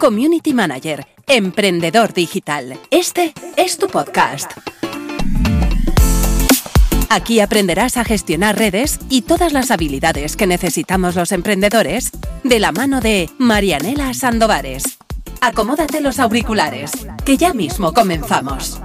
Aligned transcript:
Community 0.00 0.54
Manager, 0.54 1.06
emprendedor 1.26 2.14
digital. 2.14 2.80
Este 2.90 3.34
es 3.58 3.76
tu 3.76 3.86
podcast. 3.86 4.50
Aquí 7.10 7.40
aprenderás 7.40 7.98
a 7.98 8.04
gestionar 8.04 8.56
redes 8.56 8.98
y 9.10 9.22
todas 9.22 9.52
las 9.52 9.70
habilidades 9.70 10.36
que 10.36 10.46
necesitamos 10.46 11.16
los 11.16 11.32
emprendedores 11.32 12.12
de 12.44 12.60
la 12.60 12.72
mano 12.72 13.02
de 13.02 13.28
Marianela 13.36 14.14
Sandovares. 14.14 14.84
Acomódate 15.42 16.00
los 16.00 16.18
auriculares, 16.18 16.92
que 17.26 17.36
ya 17.36 17.52
mismo 17.52 17.92
comenzamos. 17.92 18.80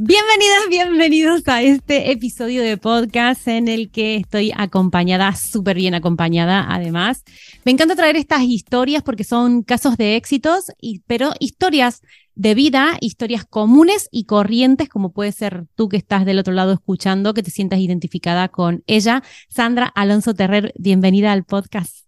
Bienvenidas, 0.00 0.60
bienvenidos 0.70 1.42
a 1.48 1.60
este 1.60 2.12
episodio 2.12 2.62
de 2.62 2.76
podcast 2.76 3.48
en 3.48 3.66
el 3.66 3.90
que 3.90 4.14
estoy 4.14 4.52
acompañada, 4.56 5.34
súper 5.34 5.74
bien 5.74 5.92
acompañada 5.92 6.66
además. 6.72 7.24
Me 7.64 7.72
encanta 7.72 7.96
traer 7.96 8.14
estas 8.14 8.42
historias 8.42 9.02
porque 9.02 9.24
son 9.24 9.64
casos 9.64 9.96
de 9.96 10.14
éxitos, 10.14 10.66
pero 11.08 11.32
historias 11.40 12.02
de 12.36 12.54
vida, 12.54 12.96
historias 13.00 13.44
comunes 13.44 14.08
y 14.12 14.22
corrientes, 14.22 14.88
como 14.88 15.12
puede 15.12 15.32
ser 15.32 15.66
tú 15.74 15.88
que 15.88 15.96
estás 15.96 16.24
del 16.24 16.38
otro 16.38 16.54
lado 16.54 16.72
escuchando, 16.74 17.34
que 17.34 17.42
te 17.42 17.50
sientas 17.50 17.80
identificada 17.80 18.46
con 18.50 18.84
ella. 18.86 19.24
Sandra 19.48 19.86
Alonso 19.96 20.32
Terrer, 20.32 20.72
bienvenida 20.78 21.32
al 21.32 21.42
podcast. 21.42 22.06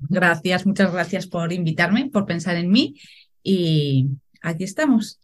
Gracias, 0.00 0.66
muchas 0.66 0.92
gracias 0.92 1.28
por 1.28 1.52
invitarme, 1.52 2.10
por 2.10 2.26
pensar 2.26 2.56
en 2.56 2.72
mí 2.72 2.96
y 3.44 4.08
aquí 4.42 4.64
estamos. 4.64 5.20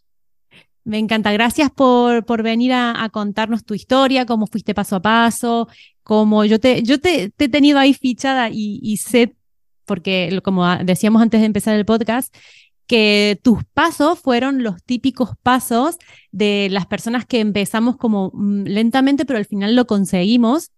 Me 0.87 0.99
encanta. 0.99 1.33
Gracias 1.33 1.69
por, 1.69 2.23
por 2.25 2.43
venir 2.43 2.71
a, 2.71 3.09
contarnos 3.11 3.65
tu 3.65 3.73
historia, 3.73 4.25
cómo 4.25 4.47
fuiste 4.47 4.73
paso 4.73 4.95
a 4.95 5.01
paso, 5.01 5.67
cómo 6.01 6.45
yo 6.45 6.61
te, 6.61 6.81
yo 6.81 6.97
te, 7.01 7.33
he 7.37 7.49
tenido 7.49 7.77
ahí 7.77 7.93
fichada 7.93 8.49
y, 8.49 8.95
sé, 8.95 9.35
porque 9.83 10.39
como 10.45 10.65
decíamos 10.77 11.21
antes 11.21 11.41
de 11.41 11.45
empezar 11.45 11.75
el 11.75 11.85
podcast, 11.85 12.33
que 12.87 13.37
tus 13.43 13.65
pasos 13.73 14.17
fueron 14.19 14.63
los 14.63 14.81
típicos 14.81 15.31
pasos 15.43 15.97
de 16.31 16.69
las 16.71 16.85
personas 16.85 17.25
que 17.25 17.41
empezamos 17.41 17.97
como 17.97 18.31
mm, 18.33 18.63
lentamente, 18.63 19.25
pero 19.25 19.39
al 19.39 19.45
final 19.45 19.75
lo 19.75 19.87
conseguimos. 19.87 20.71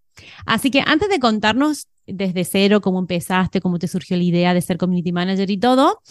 Así 0.48 0.72
que 0.72 0.82
antes 0.88 1.10
de 1.10 1.20
contarnos 1.20 1.88
desde 2.08 2.46
cero 2.46 2.82
cómo 2.82 2.98
empezaste, 2.98 3.62
cómo 3.62 3.78
te 3.78 3.88
surgió 3.88 4.18
la 4.18 4.24
idea 4.24 4.56
de 4.56 4.62
ser 4.62 4.80
community 4.80 5.12
manager 5.12 5.52
y 5.52 5.60
todo, 5.60 6.02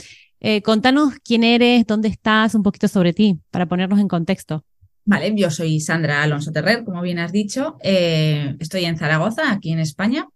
eh, 0.40 0.62
contanos 0.62 1.14
quién 1.24 1.44
eres, 1.44 1.86
dónde 1.86 2.08
estás, 2.08 2.54
un 2.54 2.62
poquito 2.62 2.88
sobre 2.88 3.12
ti, 3.12 3.38
para 3.50 3.66
ponernos 3.66 3.98
en 3.98 4.08
contexto. 4.08 4.64
Vale, 5.04 5.32
yo 5.34 5.50
soy 5.50 5.80
Sandra 5.80 6.22
Alonso 6.22 6.52
Terrer, 6.52 6.84
como 6.84 7.00
bien 7.00 7.18
has 7.18 7.32
dicho. 7.32 7.78
Eh, 7.82 8.54
estoy 8.60 8.84
en 8.84 8.98
Zaragoza, 8.98 9.50
aquí 9.50 9.72
en 9.72 9.78
España. 9.78 10.28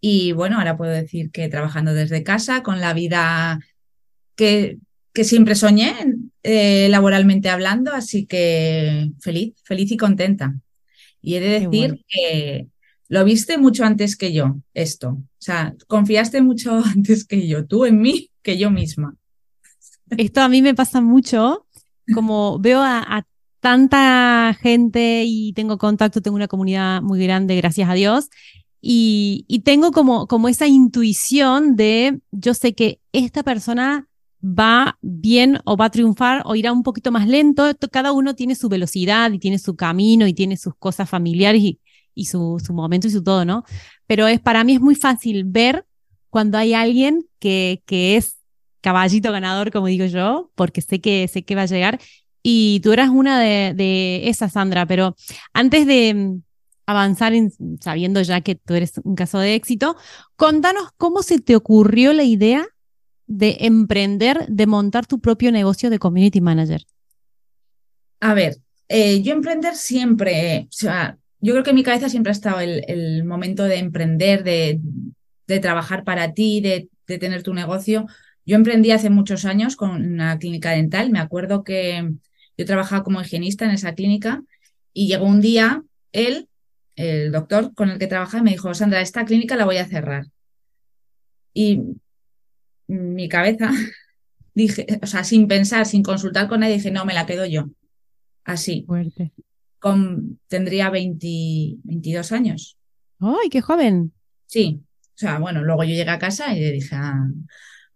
Y 0.00 0.32
bueno, 0.32 0.58
ahora 0.58 0.76
puedo 0.76 0.92
decir 0.92 1.30
que 1.30 1.48
trabajando 1.48 1.92
desde 1.92 2.22
casa, 2.22 2.62
con 2.62 2.80
la 2.80 2.94
vida 2.94 3.60
que, 4.34 4.78
que 5.12 5.24
siempre 5.24 5.54
soñé, 5.54 5.94
eh, 6.42 6.88
laboralmente 6.90 7.50
hablando, 7.50 7.92
así 7.92 8.26
que 8.26 9.10
feliz, 9.20 9.54
feliz 9.64 9.90
y 9.92 9.96
contenta. 9.96 10.54
Y 11.20 11.34
he 11.34 11.40
de 11.40 11.60
decir 11.60 12.04
que 12.08 12.68
lo 13.08 13.24
viste 13.24 13.58
mucho 13.58 13.84
antes 13.84 14.16
que 14.16 14.32
yo, 14.32 14.58
esto. 14.74 15.10
O 15.10 15.26
sea, 15.38 15.74
confiaste 15.86 16.40
mucho 16.40 16.82
antes 16.84 17.24
que 17.24 17.46
yo, 17.46 17.66
tú 17.66 17.84
en 17.84 18.00
mí, 18.00 18.30
que 18.42 18.56
yo 18.58 18.70
misma. 18.70 19.14
Esto 20.10 20.40
a 20.40 20.48
mí 20.48 20.62
me 20.62 20.74
pasa 20.74 21.00
mucho, 21.00 21.66
como 22.14 22.58
veo 22.58 22.80
a, 22.82 23.26
tanta 23.60 24.56
gente 24.60 25.24
y 25.26 25.52
tengo 25.54 25.76
contacto, 25.76 26.20
tengo 26.20 26.36
una 26.36 26.46
comunidad 26.46 27.02
muy 27.02 27.20
grande, 27.24 27.56
gracias 27.56 27.88
a 27.88 27.94
Dios, 27.94 28.28
y, 28.80 29.62
tengo 29.64 29.90
como, 29.90 30.28
como 30.28 30.48
esa 30.48 30.68
intuición 30.68 31.74
de, 31.74 32.20
yo 32.30 32.54
sé 32.54 32.74
que 32.74 33.00
esta 33.12 33.42
persona 33.42 34.06
va 34.40 34.98
bien 35.02 35.58
o 35.64 35.76
va 35.76 35.86
a 35.86 35.90
triunfar 35.90 36.42
o 36.44 36.54
irá 36.54 36.72
un 36.72 36.84
poquito 36.84 37.10
más 37.10 37.26
lento. 37.26 37.64
Cada 37.90 38.12
uno 38.12 38.36
tiene 38.36 38.54
su 38.54 38.68
velocidad 38.68 39.32
y 39.32 39.40
tiene 39.40 39.58
su 39.58 39.74
camino 39.74 40.28
y 40.28 40.34
tiene 40.34 40.56
sus 40.56 40.76
cosas 40.76 41.08
familiares 41.10 41.62
y, 41.62 41.80
y 42.14 42.26
su, 42.26 42.62
su, 42.64 42.72
momento 42.72 43.08
y 43.08 43.10
su 43.10 43.24
todo, 43.24 43.44
¿no? 43.44 43.64
Pero 44.06 44.28
es, 44.28 44.38
para 44.40 44.62
mí 44.62 44.74
es 44.74 44.80
muy 44.80 44.94
fácil 44.94 45.42
ver 45.44 45.84
cuando 46.30 46.58
hay 46.58 46.74
alguien 46.74 47.26
que, 47.40 47.82
que 47.86 48.16
es 48.16 48.36
caballito 48.86 49.32
ganador, 49.32 49.72
como 49.72 49.88
digo 49.88 50.06
yo, 50.06 50.52
porque 50.54 50.80
sé 50.80 51.00
que, 51.00 51.26
sé 51.26 51.42
que 51.42 51.56
va 51.56 51.62
a 51.62 51.66
llegar. 51.66 51.98
Y 52.44 52.78
tú 52.84 52.92
eras 52.92 53.08
una 53.08 53.40
de, 53.40 53.74
de 53.74 54.28
esas, 54.28 54.52
Sandra, 54.52 54.86
pero 54.86 55.16
antes 55.52 55.88
de 55.88 56.14
mm, 56.14 56.42
avanzar 56.86 57.34
en, 57.34 57.50
sabiendo 57.80 58.22
ya 58.22 58.42
que 58.42 58.54
tú 58.54 58.74
eres 58.74 58.92
un 59.02 59.16
caso 59.16 59.40
de 59.40 59.56
éxito, 59.56 59.96
contanos 60.36 60.90
cómo 60.98 61.24
se 61.24 61.40
te 61.40 61.56
ocurrió 61.56 62.12
la 62.12 62.22
idea 62.22 62.64
de 63.26 63.56
emprender, 63.62 64.46
de 64.46 64.68
montar 64.68 65.04
tu 65.04 65.18
propio 65.18 65.50
negocio 65.50 65.90
de 65.90 65.98
community 65.98 66.40
manager. 66.40 66.84
A 68.20 68.34
ver, 68.34 68.58
eh, 68.88 69.20
yo 69.20 69.32
emprender 69.32 69.74
siempre, 69.74 70.68
o 70.70 70.72
sea, 70.72 71.18
yo 71.40 71.54
creo 71.54 71.64
que 71.64 71.70
en 71.70 71.76
mi 71.76 71.82
cabeza 71.82 72.08
siempre 72.08 72.30
ha 72.30 72.38
estado 72.38 72.60
el, 72.60 73.24
momento 73.24 73.64
de 73.64 73.78
emprender, 73.78 74.44
de, 74.44 74.78
de 75.48 75.58
trabajar 75.58 76.04
para 76.04 76.34
ti, 76.34 76.60
de, 76.60 76.88
de, 77.08 77.18
tener 77.18 77.42
tu 77.42 77.52
negocio, 77.52 78.06
yo 78.46 78.54
emprendí 78.54 78.92
hace 78.92 79.10
muchos 79.10 79.44
años 79.44 79.74
con 79.74 79.90
una 79.90 80.38
clínica 80.38 80.70
dental. 80.70 81.10
Me 81.10 81.18
acuerdo 81.18 81.64
que 81.64 82.12
yo 82.56 82.64
trabajaba 82.64 83.02
como 83.02 83.20
higienista 83.20 83.64
en 83.64 83.72
esa 83.72 83.94
clínica 83.94 84.42
y 84.92 85.08
llegó 85.08 85.26
un 85.26 85.40
día 85.40 85.82
él, 86.12 86.48
el 86.94 87.32
doctor 87.32 87.74
con 87.74 87.90
el 87.90 87.98
que 87.98 88.06
trabajaba, 88.06 88.44
me 88.44 88.52
dijo, 88.52 88.72
Sandra, 88.72 89.00
esta 89.00 89.24
clínica 89.24 89.56
la 89.56 89.64
voy 89.64 89.78
a 89.78 89.86
cerrar. 89.86 90.26
Y 91.52 91.80
mi 92.86 93.28
cabeza, 93.28 93.70
dije, 94.54 94.86
o 95.02 95.06
sea, 95.06 95.24
sin 95.24 95.48
pensar, 95.48 95.84
sin 95.84 96.04
consultar 96.04 96.48
con 96.48 96.60
nadie, 96.60 96.74
dije, 96.74 96.92
no, 96.92 97.04
me 97.04 97.14
la 97.14 97.26
quedo 97.26 97.46
yo. 97.46 97.68
Así. 98.44 98.84
Fuerte. 98.86 99.32
Con, 99.80 100.38
tendría 100.46 100.88
22 100.88 102.32
años. 102.32 102.78
¡Ay, 103.18 103.48
qué 103.50 103.60
joven! 103.60 104.12
Sí. 104.46 104.80
O 105.02 105.18
sea, 105.18 105.38
bueno, 105.38 105.64
luego 105.64 105.82
yo 105.82 105.90
llegué 105.90 106.10
a 106.10 106.18
casa 106.18 106.54
y 106.54 106.60
le 106.60 106.72
dije 106.72 106.94
a, 106.94 107.26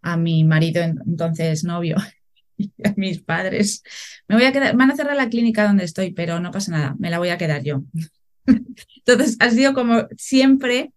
a 0.01 0.17
mi 0.17 0.43
marido, 0.43 0.81
entonces 0.81 1.63
novio, 1.63 1.97
a 2.83 2.93
mis 2.97 3.21
padres. 3.21 3.83
Me 4.27 4.35
voy 4.35 4.45
a 4.45 4.51
quedar, 4.51 4.75
van 4.75 4.91
a 4.91 4.95
cerrar 4.95 5.15
la 5.15 5.29
clínica 5.29 5.65
donde 5.65 5.85
estoy, 5.85 6.11
pero 6.11 6.39
no 6.39 6.51
pasa 6.51 6.71
nada, 6.71 6.95
me 6.99 7.09
la 7.09 7.19
voy 7.19 7.29
a 7.29 7.37
quedar 7.37 7.63
yo. 7.63 7.83
entonces 8.45 9.37
ha 9.39 9.49
sido 9.49 9.73
como 9.73 10.07
siempre 10.17 10.91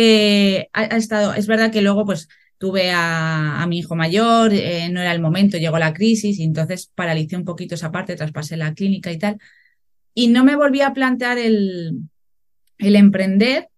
eh, 0.00 0.68
ha, 0.74 0.84
estado, 0.96 1.34
es 1.34 1.48
verdad 1.48 1.72
que 1.72 1.82
luego 1.82 2.06
pues 2.06 2.28
tuve 2.56 2.92
a, 2.94 3.66
mi 3.68 3.80
hijo 3.80 3.96
mayor, 3.96 4.54
eh, 4.54 4.88
no 4.90 5.00
era 5.00 5.10
el 5.10 5.20
momento, 5.20 5.58
llegó 5.58 5.76
la 5.76 5.92
crisis 5.92 6.38
y 6.38 6.44
entonces 6.44 6.92
paralicé 6.94 7.36
un 7.36 7.44
poquito 7.44 7.74
esa 7.74 7.90
parte, 7.90 8.14
traspasé 8.14 8.56
la 8.56 8.74
clínica 8.74 9.10
y 9.10 9.18
tal. 9.18 9.38
Y 10.14 10.28
no 10.28 10.44
me 10.44 10.54
volví 10.54 10.82
a 10.82 10.92
plantear 10.92 11.38
el, 11.38 11.98
el 12.78 12.94
emprender 12.94 13.70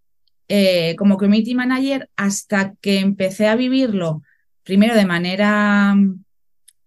eh, 0.48 0.94
como 0.98 1.16
community 1.16 1.54
manager 1.54 2.10
hasta 2.16 2.74
que 2.82 2.98
empecé 2.98 3.48
a 3.48 3.56
vivirlo 3.56 4.22
primero 4.70 4.94
de 4.94 5.04
manera 5.04 5.96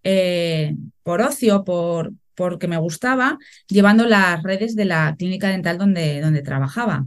eh, 0.03 0.73
por 1.03 1.19
ocio, 1.19 1.65
por 1.65 2.13
porque 2.33 2.69
me 2.69 2.77
gustaba, 2.77 3.37
llevando 3.67 4.05
las 4.05 4.41
redes 4.41 4.77
de 4.77 4.85
la 4.85 5.15
clínica 5.19 5.49
dental 5.49 5.77
donde, 5.77 6.21
donde 6.21 6.41
trabajaba. 6.41 7.05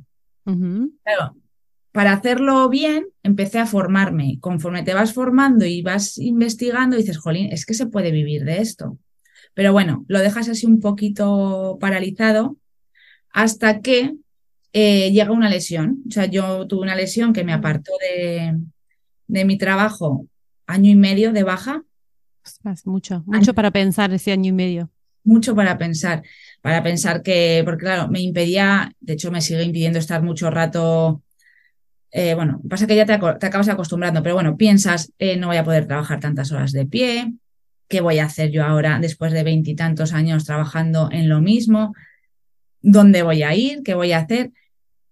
para 1.92 2.12
hacerlo 2.12 2.68
bien, 2.68 3.06
empecé 3.22 3.58
a 3.58 3.64
formarme. 3.64 4.36
Conforme 4.38 4.82
te 4.82 4.92
vas 4.92 5.14
formando 5.14 5.64
y 5.64 5.80
vas 5.80 6.18
investigando, 6.18 6.94
dices, 6.98 7.16
jolín, 7.16 7.50
es 7.50 7.64
que 7.64 7.72
se 7.72 7.86
puede 7.86 8.10
vivir 8.10 8.44
de 8.44 8.58
esto. 8.58 8.98
Pero 9.54 9.72
bueno, 9.72 10.04
lo 10.08 10.18
dejas 10.18 10.50
así 10.50 10.66
un 10.66 10.80
poquito 10.80 11.78
paralizado 11.80 12.58
hasta 13.32 13.80
que 13.80 14.14
eh, 14.74 15.10
llega 15.10 15.32
una 15.32 15.48
lesión. 15.48 16.02
O 16.06 16.10
sea, 16.10 16.26
yo 16.26 16.66
tuve 16.66 16.82
una 16.82 16.96
lesión 16.96 17.32
que 17.32 17.44
me 17.44 17.54
apartó 17.54 17.92
de, 17.98 18.58
de 19.26 19.44
mi 19.46 19.56
trabajo 19.56 20.26
año 20.66 20.90
y 20.90 20.96
medio 20.96 21.32
de 21.32 21.42
baja. 21.42 21.82
mucho, 22.84 23.22
mucho 23.26 23.54
para 23.54 23.70
pensar 23.70 24.12
ese 24.12 24.32
año 24.32 24.50
y 24.50 24.52
medio. 24.52 24.90
Mucho 25.24 25.56
para 25.56 25.76
pensar, 25.76 26.22
para 26.62 26.82
pensar 26.82 27.22
que, 27.22 27.62
porque 27.64 27.84
claro, 27.84 28.08
me 28.08 28.20
impedía, 28.20 28.92
de 29.00 29.14
hecho 29.14 29.32
me 29.32 29.40
sigue 29.40 29.64
impidiendo 29.64 29.98
estar 29.98 30.22
mucho 30.22 30.50
rato, 30.50 31.22
eh, 32.12 32.34
bueno, 32.34 32.60
pasa 32.68 32.86
que 32.86 32.94
ya 32.94 33.06
te, 33.06 33.12
acabas 33.12 33.68
acostumbrando, 33.68 34.22
pero 34.22 34.36
bueno, 34.36 34.56
piensas, 34.56 35.12
eh, 35.18 35.36
no 35.36 35.48
voy 35.48 35.56
a 35.56 35.64
poder 35.64 35.86
trabajar 35.86 36.20
tantas 36.20 36.52
horas 36.52 36.70
de 36.70 36.86
pie, 36.86 37.32
¿qué 37.88 38.00
voy 38.00 38.20
a 38.20 38.26
hacer 38.26 38.50
yo 38.50 38.64
ahora 38.64 38.98
después 39.00 39.32
de 39.32 39.42
veintitantos 39.42 40.12
años 40.12 40.44
trabajando 40.44 41.08
en 41.10 41.28
lo 41.28 41.40
mismo? 41.40 41.92
¿Dónde 42.80 43.22
voy 43.22 43.42
a 43.42 43.54
ir? 43.54 43.82
¿Qué 43.82 43.94
voy 43.94 44.12
a 44.12 44.18
hacer? 44.18 44.52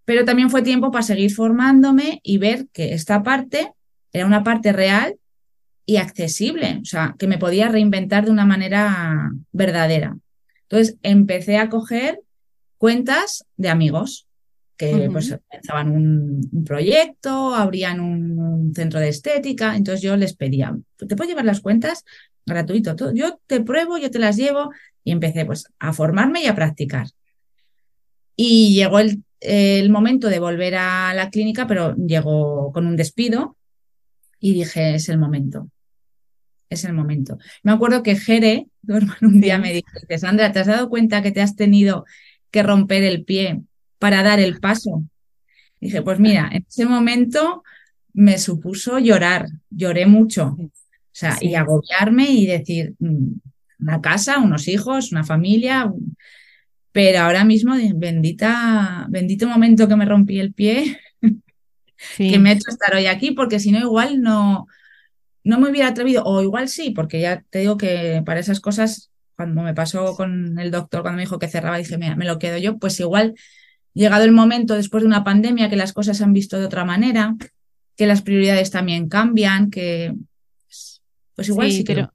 Pero 0.04 0.24
también 0.24 0.50
fue 0.50 0.62
tiempo 0.62 0.92
para 0.92 1.02
seguir 1.02 1.32
formándome 1.32 2.20
y 2.22 2.38
ver 2.38 2.68
que 2.72 2.94
esta 2.94 3.22
parte 3.24 3.72
era 4.12 4.26
una 4.26 4.44
parte 4.44 4.72
real 4.72 5.16
y 5.86 5.96
accesible, 5.96 6.80
o 6.82 6.84
sea, 6.84 7.14
que 7.18 7.26
me 7.26 7.38
podía 7.38 7.68
reinventar 7.68 8.24
de 8.24 8.30
una 8.30 8.46
manera 8.46 9.30
verdadera. 9.52 10.16
Entonces 10.62 10.96
empecé 11.02 11.58
a 11.58 11.68
coger 11.68 12.20
cuentas 12.78 13.44
de 13.56 13.68
amigos 13.68 14.26
que 14.76 15.08
pues 15.12 15.38
pensaban 15.50 15.90
un, 15.90 16.48
un, 16.50 16.64
proyecto, 16.64 17.54
abrían 17.54 18.00
un, 18.00 18.72
centro 18.74 18.98
de 18.98 19.08
estética, 19.08 19.76
entonces 19.76 20.02
yo 20.02 20.16
les 20.16 20.34
pedía, 20.34 20.76
¿te 20.96 21.14
puedo 21.14 21.28
llevar 21.28 21.44
las 21.44 21.60
cuentas? 21.60 22.04
Gratuito, 22.44 22.96
yo 23.14 23.40
te 23.46 23.60
pruebo, 23.60 23.98
yo 23.98 24.10
te 24.10 24.18
las 24.18 24.36
llevo 24.36 24.70
y 25.04 25.12
empecé 25.12 25.44
pues 25.44 25.66
a 25.78 25.92
formarme 25.92 26.42
y 26.42 26.46
a 26.46 26.54
practicar. 26.54 27.06
Y 28.36 28.74
llegó 28.74 28.98
el, 28.98 29.22
el 29.40 29.90
momento 29.90 30.28
de 30.28 30.40
volver 30.40 30.74
a 30.74 31.14
la 31.14 31.30
clínica, 31.30 31.66
pero 31.66 31.94
llegó 31.96 32.72
con 32.72 32.86
un 32.86 32.96
despido 32.96 33.56
y 34.40 34.54
dije, 34.54 34.96
es 34.96 35.08
el 35.08 35.18
momento, 35.18 35.68
es 36.74 36.84
el 36.84 36.92
momento. 36.92 37.38
Me 37.62 37.72
acuerdo 37.72 38.02
que 38.02 38.16
Jere, 38.16 38.68
tu 38.86 38.94
hermano, 38.94 39.28
un 39.28 39.40
día 39.40 39.58
me 39.58 39.72
dijo, 39.72 39.88
Sandra, 40.18 40.52
¿te 40.52 40.60
has 40.60 40.66
dado 40.66 40.88
cuenta 40.88 41.22
que 41.22 41.32
te 41.32 41.40
has 41.40 41.56
tenido 41.56 42.04
que 42.54 42.62
romper 42.62 43.02
el 43.02 43.24
pie 43.24 43.62
para 43.98 44.22
dar 44.22 44.38
el 44.38 44.60
paso. 44.60 45.02
Dije, 45.80 46.02
pues 46.02 46.20
mira, 46.20 46.48
en 46.52 46.64
ese 46.68 46.86
momento 46.86 47.64
me 48.12 48.38
supuso 48.38 49.00
llorar, 49.00 49.46
lloré 49.70 50.06
mucho, 50.06 50.56
o 50.58 50.70
sea, 51.10 51.36
y 51.40 51.56
agobiarme 51.56 52.30
y 52.30 52.46
decir, 52.46 52.94
mm, 53.00 53.32
una 53.80 54.00
casa, 54.00 54.38
unos 54.38 54.68
hijos, 54.68 55.10
una 55.10 55.24
familia, 55.24 55.90
pero 56.92 57.20
ahora 57.20 57.44
mismo, 57.44 57.74
bendita, 57.94 59.06
bendito 59.08 59.48
momento 59.48 59.88
que 59.88 59.96
me 59.96 60.04
rompí 60.04 60.38
el 60.38 60.52
pie, 60.52 61.00
que 62.18 62.38
me 62.38 62.50
ha 62.50 62.52
hecho 62.52 62.70
estar 62.70 62.94
hoy 62.94 63.06
aquí, 63.06 63.32
porque 63.32 63.58
si 63.58 63.72
no, 63.72 63.80
igual 63.80 64.20
no, 64.20 64.68
no 65.44 65.60
me 65.60 65.70
hubiera 65.70 65.88
atrevido, 65.88 66.24
o 66.24 66.42
igual 66.42 66.68
sí, 66.68 66.90
porque 66.90 67.20
ya 67.20 67.44
te 67.50 67.60
digo 67.60 67.76
que 67.76 68.22
para 68.24 68.40
esas 68.40 68.60
cosas, 68.60 69.10
cuando 69.36 69.62
me 69.62 69.74
pasó 69.74 70.16
con 70.16 70.58
el 70.58 70.70
doctor, 70.70 71.02
cuando 71.02 71.16
me 71.16 71.22
dijo 71.22 71.38
que 71.38 71.48
cerraba, 71.48 71.78
dije, 71.78 71.98
mira, 71.98 72.16
me 72.16 72.24
lo 72.24 72.38
quedo 72.38 72.58
yo, 72.58 72.78
pues 72.78 72.98
igual 72.98 73.34
llegado 73.92 74.24
el 74.24 74.32
momento 74.32 74.74
después 74.74 75.02
de 75.02 75.06
una 75.08 75.22
pandemia 75.22 75.70
que 75.70 75.76
las 75.76 75.92
cosas 75.92 76.16
se 76.16 76.24
han 76.24 76.32
visto 76.32 76.58
de 76.58 76.66
otra 76.66 76.84
manera, 76.84 77.36
que 77.96 78.06
las 78.06 78.22
prioridades 78.22 78.70
también 78.70 79.08
cambian, 79.08 79.70
que 79.70 80.14
pues 81.36 81.48
igual 81.48 81.70
sí, 81.70 81.84
pero 81.84 82.10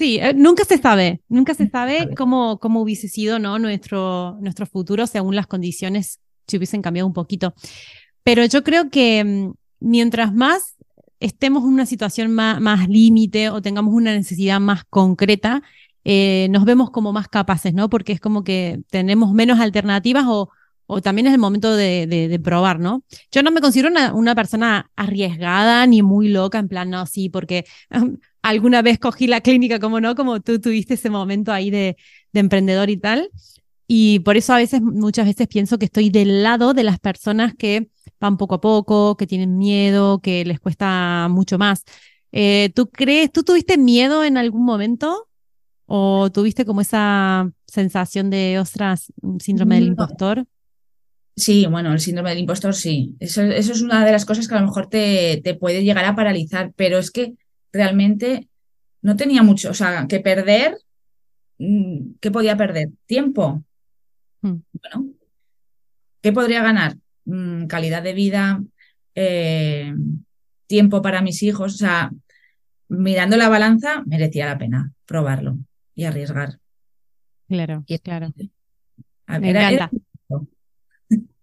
Sí, 0.00 0.18
eh, 0.18 0.32
nunca 0.32 0.64
se 0.64 0.78
sabe, 0.78 1.20
nunca 1.28 1.52
se 1.52 1.68
sabe 1.68 2.14
cómo, 2.16 2.58
cómo 2.58 2.80
hubiese 2.80 3.06
sido 3.06 3.38
¿no? 3.38 3.58
nuestro, 3.58 4.38
nuestro 4.40 4.64
futuro 4.64 5.06
según 5.06 5.36
las 5.36 5.46
condiciones 5.46 6.20
si 6.46 6.56
hubiesen 6.56 6.80
cambiado 6.80 7.06
un 7.06 7.12
poquito. 7.12 7.52
Pero 8.22 8.46
yo 8.46 8.64
creo 8.64 8.88
que 8.88 9.22
mm, 9.22 9.52
mientras 9.80 10.32
más 10.32 10.76
estemos 11.20 11.62
en 11.62 11.70
una 11.70 11.86
situación 11.86 12.32
más, 12.32 12.60
más 12.60 12.88
límite 12.88 13.50
o 13.50 13.62
tengamos 13.62 13.94
una 13.94 14.14
necesidad 14.14 14.58
más 14.58 14.84
concreta, 14.84 15.62
eh, 16.04 16.48
nos 16.50 16.64
vemos 16.64 16.90
como 16.90 17.12
más 17.12 17.28
capaces, 17.28 17.74
¿no? 17.74 17.90
Porque 17.90 18.12
es 18.12 18.20
como 18.20 18.42
que 18.42 18.80
tenemos 18.90 19.32
menos 19.34 19.60
alternativas 19.60 20.24
o, 20.26 20.50
o 20.86 21.02
también 21.02 21.26
es 21.26 21.34
el 21.34 21.38
momento 21.38 21.76
de, 21.76 22.06
de, 22.06 22.38
probar, 22.40 22.80
¿no? 22.80 23.04
Yo 23.30 23.42
no 23.42 23.50
me 23.50 23.60
considero 23.60 23.90
una, 24.14 24.34
persona 24.34 24.90
arriesgada 24.96 25.86
ni 25.86 26.02
muy 26.02 26.28
loca, 26.28 26.58
en 26.58 26.68
plan, 26.68 26.90
no, 26.90 27.06
sí, 27.06 27.28
porque 27.28 27.64
alguna 28.42 28.82
vez 28.82 28.98
cogí 28.98 29.26
la 29.26 29.42
clínica, 29.42 29.78
como 29.78 30.00
no, 30.00 30.14
como 30.14 30.40
tú 30.40 30.58
tuviste 30.58 30.94
ese 30.94 31.10
momento 31.10 31.52
ahí 31.52 31.70
de, 31.70 31.96
de 32.32 32.40
emprendedor 32.40 32.90
y 32.90 32.96
tal. 32.96 33.30
Y 33.86 34.20
por 34.20 34.36
eso 34.36 34.54
a 34.54 34.56
veces, 34.56 34.80
muchas 34.80 35.26
veces 35.26 35.48
pienso 35.48 35.78
que 35.78 35.84
estoy 35.86 36.10
del 36.10 36.42
lado 36.42 36.74
de 36.74 36.84
las 36.84 36.98
personas 36.98 37.54
que 37.54 37.88
van 38.20 38.36
poco 38.36 38.56
a 38.56 38.60
poco, 38.60 39.16
que 39.16 39.26
tienen 39.26 39.56
miedo, 39.56 40.20
que 40.20 40.44
les 40.44 40.60
cuesta 40.60 41.28
mucho 41.30 41.58
más. 41.58 41.84
Eh, 42.32 42.70
¿Tú 42.74 42.90
crees, 42.90 43.32
tú 43.32 43.42
tuviste 43.42 43.78
miedo 43.78 44.22
en 44.24 44.36
algún 44.36 44.64
momento? 44.64 45.28
¿O 45.86 46.30
tuviste 46.30 46.64
como 46.64 46.82
esa 46.82 47.50
sensación 47.66 48.30
de, 48.30 48.58
ostras, 48.60 49.12
síndrome 49.40 49.76
del 49.76 49.88
impostor? 49.88 50.46
Sí, 51.34 51.66
bueno, 51.66 51.92
el 51.92 52.00
síndrome 52.00 52.30
del 52.30 52.40
impostor 52.40 52.74
sí. 52.74 53.16
Eso, 53.18 53.42
eso, 53.42 53.72
es 53.72 53.80
una 53.80 54.04
de 54.04 54.12
las 54.12 54.24
cosas 54.24 54.46
que 54.46 54.54
a 54.54 54.60
lo 54.60 54.66
mejor 54.66 54.88
te, 54.88 55.40
te, 55.42 55.54
puede 55.54 55.82
llegar 55.82 56.04
a 56.04 56.14
paralizar, 56.14 56.72
pero 56.76 56.98
es 56.98 57.10
que 57.10 57.32
realmente 57.72 58.48
no 59.02 59.16
tenía 59.16 59.42
mucho, 59.42 59.70
o 59.70 59.74
sea, 59.74 60.06
que 60.06 60.20
perder, 60.20 60.76
mm, 61.58 62.12
¿qué 62.20 62.30
podía 62.30 62.56
perder? 62.56 62.90
Tiempo. 63.06 63.64
Hmm. 64.42 64.58
Bueno, 64.72 65.08
¿qué 66.20 66.32
podría 66.32 66.62
ganar? 66.62 66.96
Mm, 67.30 67.66
calidad 67.66 68.02
de 68.02 68.12
vida, 68.12 68.60
eh, 69.14 69.94
tiempo 70.66 71.00
para 71.00 71.22
mis 71.22 71.42
hijos, 71.44 71.74
o 71.74 71.78
sea, 71.78 72.10
mirando 72.88 73.36
la 73.36 73.48
balanza, 73.48 74.02
merecía 74.04 74.46
la 74.46 74.58
pena 74.58 74.90
probarlo 75.06 75.58
y 75.94 76.04
arriesgar. 76.04 76.58
Claro, 77.48 77.84
y 77.86 77.98
claro. 77.98 78.32
Me 79.26 79.50
encanta. 79.50 79.90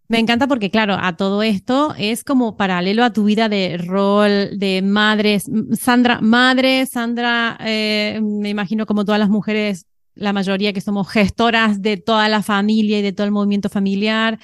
Me 0.10 0.20
encanta 0.20 0.48
porque, 0.48 0.72
claro, 0.72 0.96
a 0.98 1.18
todo 1.18 1.44
esto 1.44 1.94
es 1.98 2.24
como 2.24 2.56
paralelo 2.56 3.04
a 3.04 3.12
tu 3.12 3.26
vida 3.26 3.50
de 3.50 3.78
rol, 3.78 4.58
de 4.58 4.82
madres. 4.82 5.52
Sandra, 5.74 6.22
madre, 6.22 6.86
Sandra, 6.86 7.58
eh, 7.60 8.22
me 8.24 8.48
imagino 8.48 8.86
como 8.86 9.04
todas 9.04 9.20
las 9.20 9.28
mujeres, 9.28 9.86
la 10.16 10.32
mayoría 10.32 10.72
que 10.72 10.80
somos 10.80 11.10
gestoras 11.10 11.82
de 11.82 11.98
toda 11.98 12.30
la 12.30 12.42
familia 12.42 13.00
y 13.00 13.02
de 13.02 13.12
todo 13.12 13.26
el 13.26 13.34
movimiento 13.34 13.68
familiar, 13.68 14.40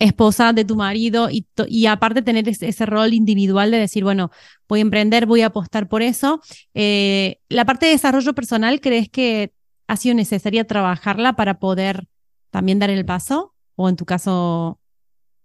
esposa 0.00 0.52
de 0.54 0.64
tu 0.64 0.76
marido 0.76 1.30
y, 1.30 1.46
y 1.68 1.86
aparte 1.86 2.22
tener 2.22 2.48
ese, 2.48 2.86
rol 2.86 3.12
individual 3.12 3.70
de 3.70 3.78
decir, 3.78 4.02
bueno, 4.02 4.30
voy 4.66 4.80
a 4.80 4.82
emprender, 4.82 5.26
voy 5.26 5.42
a 5.42 5.46
apostar 5.46 5.88
por 5.88 6.02
eso. 6.02 6.40
Eh, 6.74 7.38
la 7.48 7.66
parte 7.66 7.86
de 7.86 7.92
desarrollo 7.92 8.34
personal, 8.34 8.80
¿crees 8.80 9.10
que 9.10 9.52
ha 9.86 9.96
sido 9.96 10.14
necesaria 10.14 10.66
trabajarla 10.66 11.36
para 11.36 11.58
poder 11.58 12.08
también 12.50 12.78
dar 12.78 12.88
el 12.88 13.04
paso? 13.04 13.54
¿O 13.76 13.88
en 13.90 13.96
tu 13.96 14.06
caso, 14.06 14.80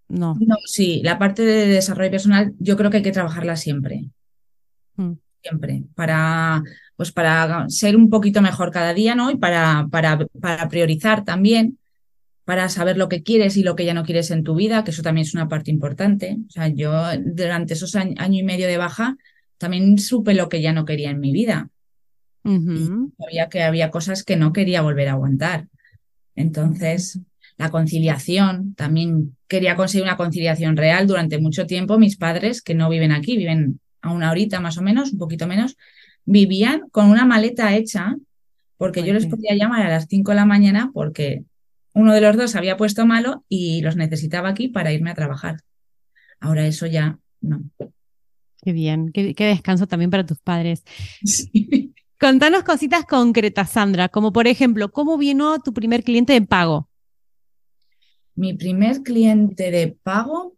no? 0.07 0.37
No, 0.39 0.55
sí, 0.65 1.01
la 1.03 1.19
parte 1.19 1.43
de 1.43 1.67
desarrollo 1.67 2.11
personal 2.11 2.53
yo 2.57 2.77
creo 2.77 2.89
que 2.89 2.97
hay 2.97 3.03
que 3.03 3.11
trabajarla 3.11 3.57
siempre. 3.57 4.05
Mm. 4.95 5.13
Siempre. 5.41 5.83
Para, 5.95 6.63
pues 6.95 7.11
para 7.11 7.69
ser 7.69 7.97
un 7.97 8.09
poquito 8.09 8.41
mejor 8.41 8.71
cada 8.71 8.93
día, 8.93 9.15
¿no? 9.15 9.29
Y 9.31 9.35
para, 9.35 9.85
para, 9.91 10.25
para 10.39 10.69
priorizar 10.69 11.25
también, 11.25 11.77
para 12.45 12.69
saber 12.69 12.97
lo 12.97 13.09
que 13.09 13.23
quieres 13.23 13.57
y 13.57 13.63
lo 13.63 13.75
que 13.75 13.85
ya 13.85 13.93
no 13.93 14.03
quieres 14.03 14.31
en 14.31 14.43
tu 14.43 14.55
vida, 14.55 14.83
que 14.83 14.91
eso 14.91 15.01
también 15.01 15.25
es 15.25 15.33
una 15.33 15.49
parte 15.49 15.71
importante. 15.71 16.37
O 16.47 16.51
sea, 16.51 16.67
yo 16.67 16.93
durante 17.23 17.73
esos 17.73 17.95
años 17.95 18.15
año 18.17 18.39
y 18.39 18.43
medio 18.43 18.67
de 18.67 18.77
baja 18.77 19.17
también 19.57 19.97
supe 19.97 20.33
lo 20.33 20.47
que 20.47 20.61
ya 20.61 20.71
no 20.71 20.85
quería 20.85 21.09
en 21.09 21.19
mi 21.19 21.33
vida 21.33 21.69
sabía 23.17 23.49
que 23.49 23.63
había 23.63 23.91
cosas 23.91 24.23
que 24.23 24.35
no 24.35 24.53
quería 24.53 24.81
volver 24.81 25.07
a 25.09 25.13
aguantar. 25.13 25.67
Entonces, 26.35 27.19
la 27.57 27.71
conciliación, 27.71 28.75
también 28.75 29.35
quería 29.47 29.75
conseguir 29.75 30.03
una 30.03 30.17
conciliación 30.17 30.77
real 30.77 31.07
durante 31.07 31.39
mucho 31.39 31.65
tiempo. 31.65 31.97
Mis 31.97 32.17
padres, 32.17 32.61
que 32.61 32.75
no 32.75 32.89
viven 32.89 33.11
aquí, 33.11 33.37
viven 33.37 33.79
a 34.01 34.11
una 34.11 34.29
horita 34.29 34.59
más 34.59 34.77
o 34.77 34.81
menos, 34.81 35.13
un 35.13 35.17
poquito 35.17 35.47
menos, 35.47 35.75
vivían 36.25 36.83
con 36.91 37.09
una 37.09 37.25
maleta 37.25 37.75
hecha, 37.75 38.15
porque 38.77 39.03
yo 39.03 39.13
les 39.13 39.25
podía 39.25 39.55
llamar 39.55 39.83
a 39.83 39.89
las 39.89 40.07
5 40.07 40.31
de 40.31 40.35
la 40.35 40.45
mañana 40.45 40.91
porque 40.93 41.43
uno 41.95 42.13
de 42.13 42.21
los 42.21 42.35
dos 42.35 42.55
había 42.55 42.77
puesto 42.77 43.05
malo 43.05 43.45
y 43.47 43.81
los 43.81 43.95
necesitaba 43.95 44.49
aquí 44.49 44.67
para 44.67 44.91
irme 44.91 45.11
a 45.11 45.15
trabajar. 45.15 45.61
Ahora 46.41 46.67
eso 46.67 46.85
ya 46.85 47.17
no. 47.39 47.63
Qué 48.61 48.73
bien, 48.73 49.11
qué, 49.13 49.33
descanso 49.33 49.87
también 49.87 50.11
para 50.11 50.25
tus 50.25 50.39
padres. 50.39 50.83
Sí. 51.23 51.93
Contanos 52.19 52.63
cositas 52.63 53.05
concretas, 53.05 53.71
Sandra, 53.71 54.09
como 54.09 54.33
por 54.33 54.47
ejemplo, 54.47 54.91
¿cómo 54.91 55.17
vino 55.17 55.59
tu 55.59 55.73
primer 55.73 56.03
cliente 56.03 56.33
de 56.33 56.41
pago? 56.41 56.89
Mi 58.35 58.53
primer 58.53 59.01
cliente 59.01 59.71
de 59.71 59.97
pago 60.03 60.55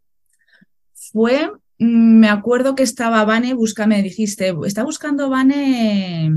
fue, 0.93 1.51
mm, 1.77 2.19
me 2.19 2.29
acuerdo 2.29 2.73
que 2.73 2.83
estaba 2.83 3.23
Vane, 3.25 3.53
busca, 3.53 3.85
me 3.85 4.01
dijiste, 4.01 4.55
está 4.65 4.83
buscando 4.83 5.29
Vane 5.29 6.31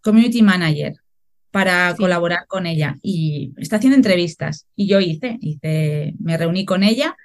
Community 0.00 0.42
Manager 0.42 0.94
para 1.58 1.96
colaborar 1.96 2.46
con 2.46 2.66
ella 2.66 2.98
y 3.02 3.52
está 3.56 3.76
haciendo 3.76 3.96
entrevistas 3.96 4.68
y 4.76 4.86
yo 4.86 5.00
hice, 5.00 5.38
hice, 5.40 6.14
me 6.20 6.36
reuní 6.36 6.64
con 6.64 6.84
ella 6.84 7.16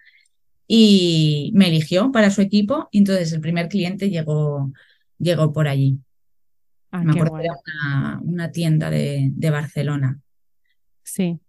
y 0.68 1.52
me 1.54 1.68
eligió 1.68 2.12
para 2.12 2.32
su 2.32 2.42
equipo 2.42 2.90
y 2.90 2.98
entonces 2.98 3.32
el 3.32 3.42
primer 3.42 3.70
cliente 3.70 4.10
llegó, 4.10 4.72
llegó 5.20 5.54
por 5.54 5.68
allí. 5.68 6.00
Ah, 6.90 7.04
Me 7.04 7.12
acuerdo 7.12 7.36
que 7.38 7.44
era 7.44 8.20
una, 8.24 8.52
tienda 8.52 8.90
de, 8.90 9.32
Barcelona. 9.52 10.20
Sí. 11.04 11.40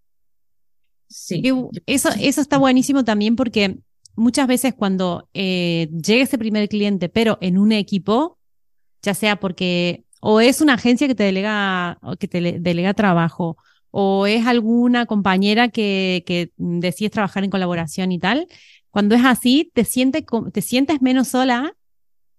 Sí. 1.08 1.42
eso, 1.86 2.10
eso 2.20 2.40
está 2.42 2.58
buenísimo 2.58 3.02
también 3.02 3.34
porque 3.34 3.78
muchas 4.14 4.46
veces 4.46 4.74
cuando 4.74 5.30
eh, 5.32 5.88
llega 5.90 6.24
ese 6.24 6.36
primer 6.36 6.68
cliente, 6.68 7.08
pero 7.08 7.38
en 7.40 7.56
un 7.56 7.72
equipo, 7.72 8.36
ya 9.00 9.14
sea 9.14 9.40
porque 9.40 10.03
o 10.26 10.40
es 10.40 10.62
una 10.62 10.74
agencia 10.74 11.06
que 11.06 11.14
te 11.14 11.24
delega, 11.24 11.98
que 12.18 12.26
te 12.28 12.58
delega 12.58 12.94
trabajo, 12.94 13.58
o 13.90 14.26
es 14.26 14.46
alguna 14.46 15.04
compañera 15.04 15.68
que, 15.68 16.24
que 16.26 16.50
decides 16.56 17.12
trabajar 17.12 17.44
en 17.44 17.50
colaboración 17.50 18.10
y 18.10 18.18
tal, 18.18 18.46
cuando 18.90 19.14
es 19.14 19.22
así, 19.22 19.70
te, 19.74 19.84
sientes, 19.84 20.24
te 20.50 20.62
sientes 20.62 21.02
menos 21.02 21.28
sola 21.28 21.76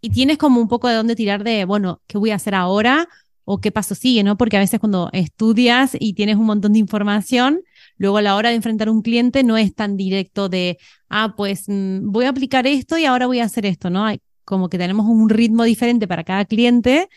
y 0.01 0.09
tienes 0.09 0.39
como 0.39 0.59
un 0.59 0.67
poco 0.67 0.87
de 0.87 0.95
dónde 0.95 1.15
tirar 1.15 1.43
de, 1.43 1.65
bueno, 1.65 2.01
¿qué 2.07 2.17
voy 2.17 2.31
a 2.31 2.35
hacer 2.35 2.55
ahora? 2.55 3.07
o 3.47 3.61
qué 3.61 3.71
paso 3.71 3.93
sigue, 3.93 4.23
¿no? 4.23 4.37
Porque 4.37 4.57
a 4.57 4.59
veces 4.59 4.79
cuando 4.79 5.11
estudias 5.13 5.95
y 5.99 6.13
tienes 6.13 6.37
un 6.37 6.45
montón 6.45 6.73
de 6.73 6.79
información, 6.79 7.61
luego 7.97 8.17
a 8.17 8.23
la 8.23 8.35
hora 8.35 8.49
de 8.49 8.55
enfrentar 8.55 8.89
un 8.89 9.03
cliente 9.03 9.43
no 9.43 9.55
es 9.57 9.75
tan 9.75 9.97
directo 9.97 10.49
de, 10.49 10.79
ah, 11.09 11.35
pues 11.37 11.65
mm, 11.67 12.11
voy 12.11 12.25
a 12.25 12.29
aplicar 12.29 12.65
esto 12.65 12.97
y 12.97 13.05
ahora 13.05 13.27
voy 13.27 13.41
a 13.41 13.43
hacer 13.43 13.67
esto, 13.67 13.91
¿no? 13.91 14.03
Hay, 14.03 14.19
como 14.43 14.69
que 14.69 14.79
tenemos 14.79 15.05
un 15.05 15.29
ritmo 15.29 15.63
diferente 15.63 16.07
para 16.07 16.23
cada 16.23 16.45
cliente 16.45 17.07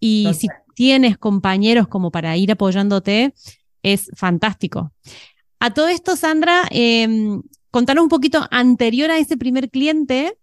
y 0.00 0.28
si 0.34 0.48
tienes 0.74 1.18
compañeros 1.18 1.86
como 1.86 2.10
para 2.10 2.36
ir 2.36 2.50
apoyándote, 2.50 3.34
es 3.82 4.10
fantástico. 4.14 4.92
A 5.60 5.74
todo 5.74 5.88
esto, 5.88 6.16
Sandra, 6.16 6.62
eh, 6.70 7.06
contanos 7.70 8.02
un 8.02 8.08
poquito 8.08 8.46
anterior 8.50 9.10
a 9.10 9.18
ese 9.18 9.36
primer 9.36 9.70
cliente, 9.70 10.38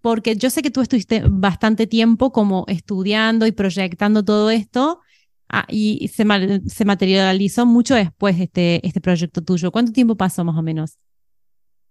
porque 0.00 0.36
yo 0.36 0.50
sé 0.50 0.62
que 0.62 0.70
tú 0.70 0.82
estuviste 0.82 1.22
bastante 1.28 1.88
tiempo 1.88 2.30
como 2.30 2.64
estudiando 2.68 3.46
y 3.46 3.52
proyectando 3.52 4.24
todo 4.24 4.50
esto 4.50 5.00
ah, 5.48 5.66
y 5.68 6.08
se, 6.14 6.24
se, 6.68 6.84
materializó 6.84 7.66
mucho 7.66 7.96
después 7.96 8.38
este, 8.38 8.86
este 8.86 9.00
proyecto 9.00 9.42
tuyo. 9.42 9.72
¿Cuánto 9.72 9.90
tiempo 9.90 10.16
pasó 10.16 10.44
más 10.44 10.56
o 10.56 10.62
menos? 10.62 10.98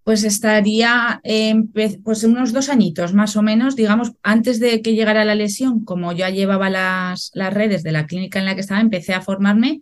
Pues 0.06 0.24
estaría 0.24 1.20
en 1.24 1.68
pues 1.68 2.24
unos 2.24 2.54
dos 2.54 2.70
añitos 2.70 3.14
más 3.14 3.36
o 3.36 3.42
menos, 3.42 3.76
digamos, 3.76 4.14
antes 4.22 4.62
de 4.62 4.82
que 4.82 4.94
llegara 4.94 5.26
la 5.26 5.36
lesión, 5.36 5.84
como 5.84 6.14
ya 6.14 6.30
llevaba 6.30 6.70
las, 6.70 7.32
las 7.34 7.54
redes 7.54 7.84
de 7.84 7.92
la 7.92 8.06
clínica 8.06 8.40
en 8.40 8.46
la 8.46 8.56
que 8.56 8.62
estaba, 8.62 8.80
empecé 8.80 9.14
a 9.14 9.22
formarme 9.22 9.82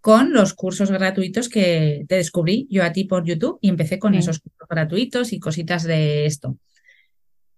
con 0.00 0.32
los 0.32 0.54
cursos 0.54 0.90
gratuitos 0.90 1.48
que 1.48 2.04
te 2.08 2.14
descubrí 2.14 2.68
yo 2.70 2.84
a 2.84 2.92
ti 2.92 3.04
por 3.04 3.24
YouTube 3.24 3.58
y 3.60 3.68
empecé 3.68 3.98
con 3.98 4.14
esos 4.14 4.38
cursos 4.38 4.68
gratuitos 4.68 5.32
y 5.32 5.40
cositas 5.40 5.82
de 5.82 6.26
esto. 6.26 6.56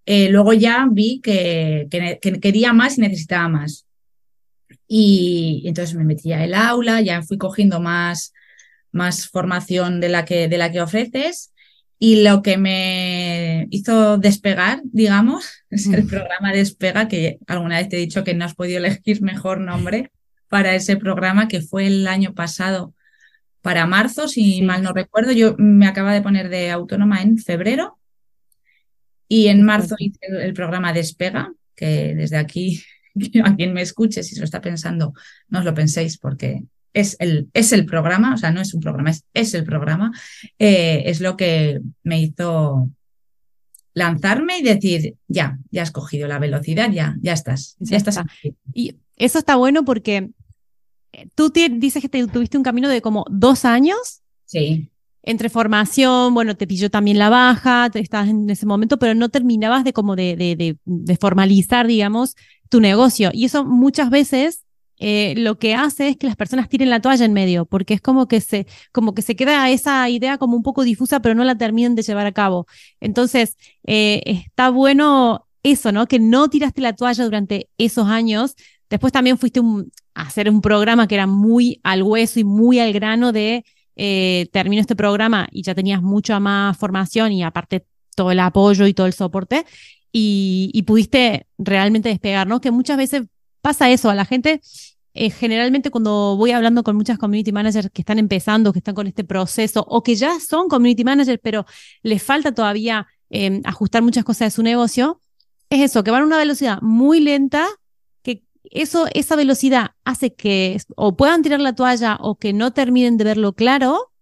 Eh, 0.06 0.28
luego 0.30 0.52
ya 0.52 0.86
vi 0.90 1.20
que, 1.20 1.88
quería 2.40 2.72
más 2.72 2.96
y 2.96 3.00
necesitaba 3.02 3.48
más. 3.48 3.84
Y, 4.88 5.64
entonces 5.66 5.96
me 5.96 6.04
metí 6.04 6.32
a 6.32 6.44
el 6.44 6.54
aula, 6.54 7.02
ya 7.02 7.20
fui 7.20 7.36
cogiendo 7.36 7.80
más, 7.80 8.32
más 8.92 9.28
formación 9.28 10.00
de 10.00 10.08
la, 10.08 10.24
que, 10.24 10.48
de 10.48 10.56
la 10.56 10.70
que 10.70 10.80
ofreces. 10.80 11.52
Y 11.98 12.22
lo 12.22 12.42
que 12.42 12.58
me 12.58 13.68
hizo 13.70 14.18
despegar, 14.18 14.80
digamos, 14.84 15.64
es 15.70 15.86
el 15.86 16.06
programa 16.06 16.52
Despega, 16.52 17.08
que 17.08 17.38
alguna 17.46 17.78
vez 17.78 17.88
te 17.88 17.96
he 17.96 18.00
dicho 18.00 18.24
que 18.24 18.34
no 18.34 18.44
has 18.44 18.54
podido 18.54 18.78
elegir 18.78 19.22
mejor 19.22 19.60
nombre 19.60 20.10
para 20.48 20.74
ese 20.74 20.96
programa, 20.96 21.48
que 21.48 21.60
fue 21.60 21.86
el 21.86 22.06
año 22.06 22.34
pasado 22.34 22.94
para 23.62 23.86
marzo, 23.86 24.28
si 24.28 24.62
mal 24.62 24.82
no 24.82 24.92
recuerdo. 24.92 25.32
Yo 25.32 25.56
me 25.58 25.86
acaba 25.86 26.12
de 26.12 26.22
poner 26.22 26.48
de 26.48 26.70
autónoma 26.70 27.22
en 27.22 27.38
febrero 27.38 27.98
y 29.28 29.48
en 29.48 29.62
marzo 29.62 29.96
hice 29.98 30.18
el, 30.28 30.54
programa 30.54 30.92
Despega, 30.92 31.52
que 31.74 32.14
desde 32.14 32.36
aquí, 32.36 32.82
a 33.44 33.56
quien 33.56 33.72
me 33.72 33.82
escuche, 33.82 34.22
si 34.22 34.34
se 34.34 34.40
lo 34.40 34.44
está 34.44 34.60
pensando, 34.60 35.14
no 35.48 35.58
os 35.58 35.64
lo 35.64 35.74
penséis 35.74 36.18
porque 36.18 36.62
es 36.96 37.16
el, 37.20 37.48
es 37.52 37.72
el 37.72 37.84
programa, 37.84 38.32
o 38.32 38.38
sea, 38.38 38.50
no 38.50 38.60
es 38.60 38.72
un 38.72 38.80
programa, 38.80 39.10
es, 39.10 39.24
es 39.34 39.52
el 39.52 39.64
programa, 39.64 40.12
eh, 40.58 41.02
es 41.04 41.20
lo 41.20 41.36
que 41.36 41.80
me 42.02 42.20
hizo 42.22 42.90
lanzarme 43.92 44.58
y 44.58 44.62
decir, 44.62 45.14
ya, 45.28 45.58
ya 45.70 45.82
has 45.82 45.90
cogido 45.90 46.26
la 46.26 46.38
velocidad, 46.38 46.90
ya, 46.90 47.14
ya 47.20 47.34
estás, 47.34 47.76
ya, 47.78 47.98
estás. 47.98 48.18
Y 48.72 48.96
eso 49.16 49.38
está 49.38 49.56
bueno 49.56 49.84
porque 49.84 50.30
eh, 51.12 51.28
tú 51.34 51.50
dices 51.50 52.00
que 52.00 52.08
te, 52.08 52.26
tuviste 52.28 52.56
un 52.56 52.64
camino 52.64 52.88
de 52.88 53.02
como 53.02 53.26
dos 53.30 53.66
años. 53.66 54.22
Sí 54.46 54.90
entre 55.28 55.50
formación, 55.50 56.34
bueno, 56.34 56.56
te 56.56 56.68
pilló 56.68 56.88
también 56.88 57.18
la 57.18 57.28
baja, 57.28 57.90
estabas 57.92 58.28
en 58.28 58.48
ese 58.48 58.64
momento, 58.64 58.96
pero 58.96 59.12
no 59.12 59.28
terminabas 59.28 59.82
de 59.82 59.92
como 59.92 60.14
de, 60.14 60.36
de, 60.36 60.76
de, 60.84 61.16
formalizar, 61.16 61.88
digamos, 61.88 62.36
tu 62.68 62.80
negocio. 62.80 63.30
Y 63.32 63.44
eso 63.44 63.64
muchas 63.64 64.08
veces 64.08 64.65
eh, 64.98 65.34
lo 65.36 65.58
que 65.58 65.74
hace 65.74 66.08
es 66.08 66.16
que 66.16 66.26
las 66.26 66.36
personas 66.36 66.68
tiren 66.68 66.90
la 66.90 67.00
toalla 67.00 67.24
en 67.24 67.32
medio, 67.32 67.66
porque 67.66 67.94
es 67.94 68.00
como 68.00 68.28
que 68.28 68.40
se, 68.40 68.66
como 68.92 69.14
que 69.14 69.22
se 69.22 69.36
queda 69.36 69.70
esa 69.70 70.08
idea 70.08 70.38
como 70.38 70.56
un 70.56 70.62
poco 70.62 70.84
difusa, 70.84 71.20
pero 71.20 71.34
no 71.34 71.44
la 71.44 71.56
terminan 71.56 71.94
de 71.94 72.02
llevar 72.02 72.26
a 72.26 72.32
cabo. 72.32 72.66
Entonces, 73.00 73.56
eh, 73.84 74.22
está 74.24 74.70
bueno 74.70 75.46
eso, 75.62 75.92
¿no? 75.92 76.06
Que 76.06 76.18
no 76.18 76.48
tiraste 76.48 76.80
la 76.80 76.94
toalla 76.94 77.24
durante 77.24 77.68
esos 77.78 78.06
años. 78.08 78.56
Después 78.88 79.12
también 79.12 79.38
fuiste 79.38 79.60
a 80.14 80.22
hacer 80.22 80.48
un 80.48 80.60
programa 80.60 81.08
que 81.08 81.16
era 81.16 81.26
muy 81.26 81.80
al 81.82 82.02
hueso 82.02 82.40
y 82.40 82.44
muy 82.44 82.78
al 82.78 82.92
grano 82.92 83.32
de 83.32 83.64
eh, 83.96 84.48
termino 84.52 84.80
este 84.80 84.94
programa 84.96 85.48
y 85.50 85.62
ya 85.62 85.74
tenías 85.74 86.02
mucha 86.02 86.38
más 86.38 86.76
formación 86.76 87.32
y 87.32 87.42
aparte 87.42 87.86
todo 88.14 88.30
el 88.30 88.40
apoyo 88.40 88.86
y 88.86 88.94
todo 88.94 89.06
el 89.06 89.12
soporte 89.12 89.64
y, 90.12 90.82
pudiste 90.86 91.46
realmente 91.58 92.08
despegar, 92.08 92.46
¿no? 92.46 92.60
Que 92.60 92.70
muchas 92.70 92.96
veces 92.96 93.24
pasa 93.66 93.90
eso, 93.90 94.08
a 94.10 94.14
la 94.14 94.24
gente 94.24 94.60
eh, 95.12 95.30
generalmente 95.30 95.90
cuando 95.90 96.36
voy 96.36 96.52
hablando 96.52 96.84
con 96.84 96.94
muchas 96.94 97.18
community 97.18 97.50
managers 97.50 97.90
que 97.92 98.02
están 98.02 98.20
empezando, 98.20 98.72
que 98.72 98.78
están 98.78 98.94
con 98.94 99.08
este 99.08 99.24
proceso 99.24 99.84
o 99.88 100.04
que 100.04 100.14
ya 100.14 100.38
son 100.38 100.68
community 100.68 101.02
managers, 101.02 101.40
pero 101.42 101.66
les 102.04 102.22
falta 102.22 102.52
todavía 102.52 103.08
em, 103.28 103.60
ajustar 103.64 104.02
muchas 104.02 104.22
cosas 104.22 104.46
de 104.46 104.50
su 104.52 104.62
negocio, 104.62 105.20
es 105.68 105.80
eso, 105.80 106.04
que 106.04 106.12
van 106.12 106.22
a 106.22 106.26
una 106.26 106.38
velocidad 106.38 106.80
muy 106.80 107.18
lenta 107.18 107.66
eso, 108.70 109.06
esa 109.14 109.36
velocidad 109.36 109.92
hace 110.04 110.34
que 110.34 110.78
o 110.96 111.16
puedan 111.16 111.42
tirar 111.42 111.60
la 111.60 111.74
toalla 111.74 112.18
o 112.20 112.36
que 112.36 112.52
no 112.52 112.72
terminen 112.72 113.16
de 113.16 113.24
verlo 113.24 113.52
claro 113.52 114.12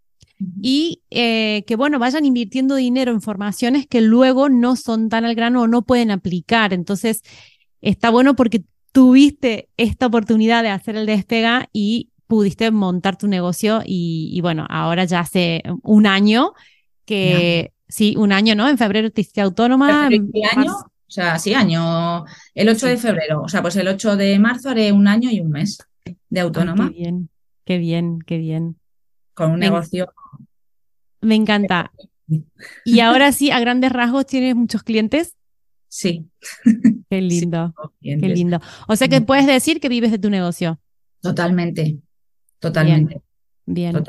y 0.60 1.02
eh, 1.10 1.64
que, 1.66 1.76
bueno, 1.76 1.98
vayan 1.98 2.24
invirtiendo 2.26 2.74
dinero 2.74 3.12
en 3.12 3.22
formaciones 3.22 3.86
que 3.86 4.00
luego 4.02 4.48
no 4.48 4.76
son 4.76 5.08
tan 5.08 5.24
al 5.24 5.34
grano 5.34 5.62
o 5.62 5.66
no 5.66 5.82
pueden 5.82 6.10
aplicar. 6.10 6.74
Entonces, 6.74 7.22
está 7.80 8.10
bueno 8.10 8.36
porque 8.36 8.64
tuviste 8.94 9.68
esta 9.76 10.06
oportunidad 10.06 10.62
de 10.62 10.68
hacer 10.68 10.94
el 10.94 11.04
despega 11.04 11.68
y 11.72 12.10
pudiste 12.28 12.70
montar 12.70 13.18
tu 13.18 13.26
negocio 13.26 13.82
y, 13.84 14.40
bueno, 14.40 14.68
ahora 14.70 15.04
ya 15.04 15.18
hace 15.18 15.64
un 15.82 16.06
año 16.06 16.52
que, 17.04 17.72
sí, 17.88 18.14
un 18.16 18.30
año, 18.30 18.54
¿no? 18.54 18.68
En 18.68 18.78
febrero 18.78 19.10
te 19.10 19.22
hiciste 19.22 19.40
autónoma. 19.40 20.08
¿Este 20.12 20.44
año? 20.44 20.72
O 20.74 21.10
sea, 21.10 21.40
sí, 21.40 21.54
año, 21.54 22.24
el 22.54 22.68
8 22.68 22.86
de 22.86 22.96
febrero, 22.96 23.42
o 23.42 23.48
sea, 23.48 23.62
pues 23.62 23.74
el 23.74 23.88
8 23.88 24.16
de 24.16 24.38
marzo 24.38 24.70
haré 24.70 24.92
un 24.92 25.08
año 25.08 25.28
y 25.28 25.40
un 25.40 25.50
mes 25.50 25.78
de 26.30 26.40
autónoma. 26.40 26.88
qué 26.88 26.94
bien, 26.94 27.30
qué 27.64 27.78
bien, 27.78 28.18
qué 28.24 28.38
bien. 28.38 28.76
Con 29.34 29.50
un 29.50 29.58
negocio. 29.58 30.12
Me 31.20 31.34
encanta. 31.34 31.90
Y 32.86 33.00
ahora 33.00 33.32
sí, 33.32 33.50
a 33.50 33.60
grandes 33.60 33.92
rasgos, 33.92 34.24
¿tienes 34.24 34.54
muchos 34.56 34.82
clientes? 34.82 35.36
Sí. 35.88 36.24
Qué 37.14 37.20
lindo, 37.20 37.74
qué 38.00 38.16
lindo. 38.16 38.60
O 38.88 38.96
sea 38.96 39.08
que 39.08 39.20
puedes 39.20 39.46
decir 39.46 39.80
que 39.80 39.88
vives 39.88 40.10
de 40.10 40.18
tu 40.18 40.30
negocio. 40.30 40.80
Totalmente, 41.20 41.98
totalmente. 42.58 43.22
Bien. 43.66 44.04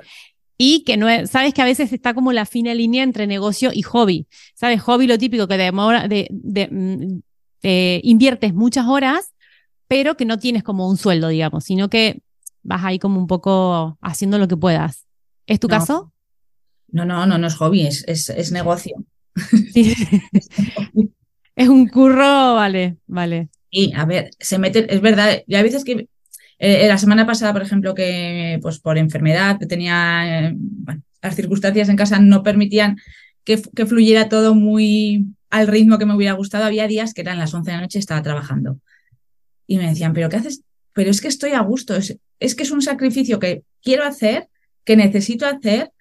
Y 0.58 0.84
que 0.86 0.98
no 0.98 1.10
es, 1.10 1.30
sabes 1.30 1.54
que 1.54 1.62
a 1.62 1.66
veces 1.66 1.92
está 1.92 2.14
como 2.14 2.32
la 2.32 2.46
fina 2.46 2.74
línea 2.74 3.04
entre 3.04 3.28
negocio 3.28 3.72
y 3.74 3.82
hobby. 3.84 4.28
¿Sabes? 4.54 4.82
Hobby 4.82 5.06
lo 5.06 5.18
típico 5.18 5.48
que 5.48 5.58
demora, 5.58 6.08
de, 6.08 6.28
de, 6.32 6.68
mm, 6.72 7.22
inviertes 8.04 8.54
muchas 8.54 8.88
horas, 8.88 9.34
pero 9.88 10.18
que 10.18 10.26
no 10.26 10.40
tienes 10.40 10.64
como 10.64 10.90
un 10.90 10.98
sueldo, 10.98 11.28
digamos, 11.28 11.64
sino 11.64 11.90
que 11.90 12.22
vas 12.64 12.84
ahí 12.84 13.00
como 13.00 13.20
un 13.20 13.28
poco 13.28 13.98
haciendo 14.02 14.40
lo 14.40 14.48
que 14.48 14.58
puedas. 14.58 15.06
¿Es 15.46 15.60
tu 15.60 15.68
caso? 15.68 16.12
No, 16.88 17.06
no, 17.06 17.26
no, 17.26 17.38
no 17.38 17.48
es 17.48 17.56
hobby, 17.56 17.86
es, 17.86 18.04
es, 18.08 18.52
negocio. 18.52 18.96
es 21.56 21.70
un 21.70 21.88
curro, 21.88 22.56
vale, 22.56 22.98
vale. 23.08 23.50
Y 23.70 23.94
a 23.94 24.06
ver, 24.06 24.30
se 24.40 24.58
mete, 24.58 24.94
es 24.94 25.02
verdad, 25.02 25.44
y 25.48 25.56
hay 25.56 25.64
veces 25.64 25.84
que 25.84 26.08
eh, 26.60 26.88
la 26.88 26.98
semana 26.98 27.26
pasada, 27.26 27.54
por 27.54 27.62
ejemplo, 27.62 27.94
que 27.94 28.60
pues 28.62 28.80
por 28.80 28.98
enfermedad 28.98 29.58
tenía, 29.68 30.50
eh, 30.50 30.56
las 31.22 31.36
circunstancias 31.36 31.90
en 31.90 31.96
casa 31.96 32.20
no 32.20 32.44
permitían 32.44 32.98
que, 33.44 33.62
que, 33.76 33.86
fluyera 33.86 34.30
todo 34.30 34.56
muy 34.56 35.26
al 35.50 35.68
ritmo 35.68 35.98
que 35.98 36.06
me 36.06 36.16
hubiera 36.16 36.34
gustado. 36.34 36.66
Había 36.66 36.88
días 36.88 37.14
que 37.14 37.22
eran 37.22 37.40
las 37.40 37.54
11 37.54 37.72
de 37.72 37.78
la 37.78 37.82
noche 37.82 38.00
y 38.00 38.02
estaba 38.02 38.22
trabajando. 38.22 38.80
Y 39.68 39.78
me 39.78 39.88
decían, 39.88 40.14
¿pero 40.14 40.30
qué 40.30 40.38
haces? 40.38 40.62
Pero 40.94 41.12
es 41.12 41.22
que 41.22 41.28
estoy 41.28 41.52
a 41.52 41.60
gusto. 41.60 41.96
Es, 41.96 42.18
es 42.40 42.56
que 42.56 42.64
es 42.64 42.72
un 42.72 42.82
sacrificio 42.82 43.40
que 43.40 43.64
quiero 43.84 44.06
hacer, 44.06 44.48
que 44.86 44.96
necesito 44.96 45.46
hacer, 45.46 45.92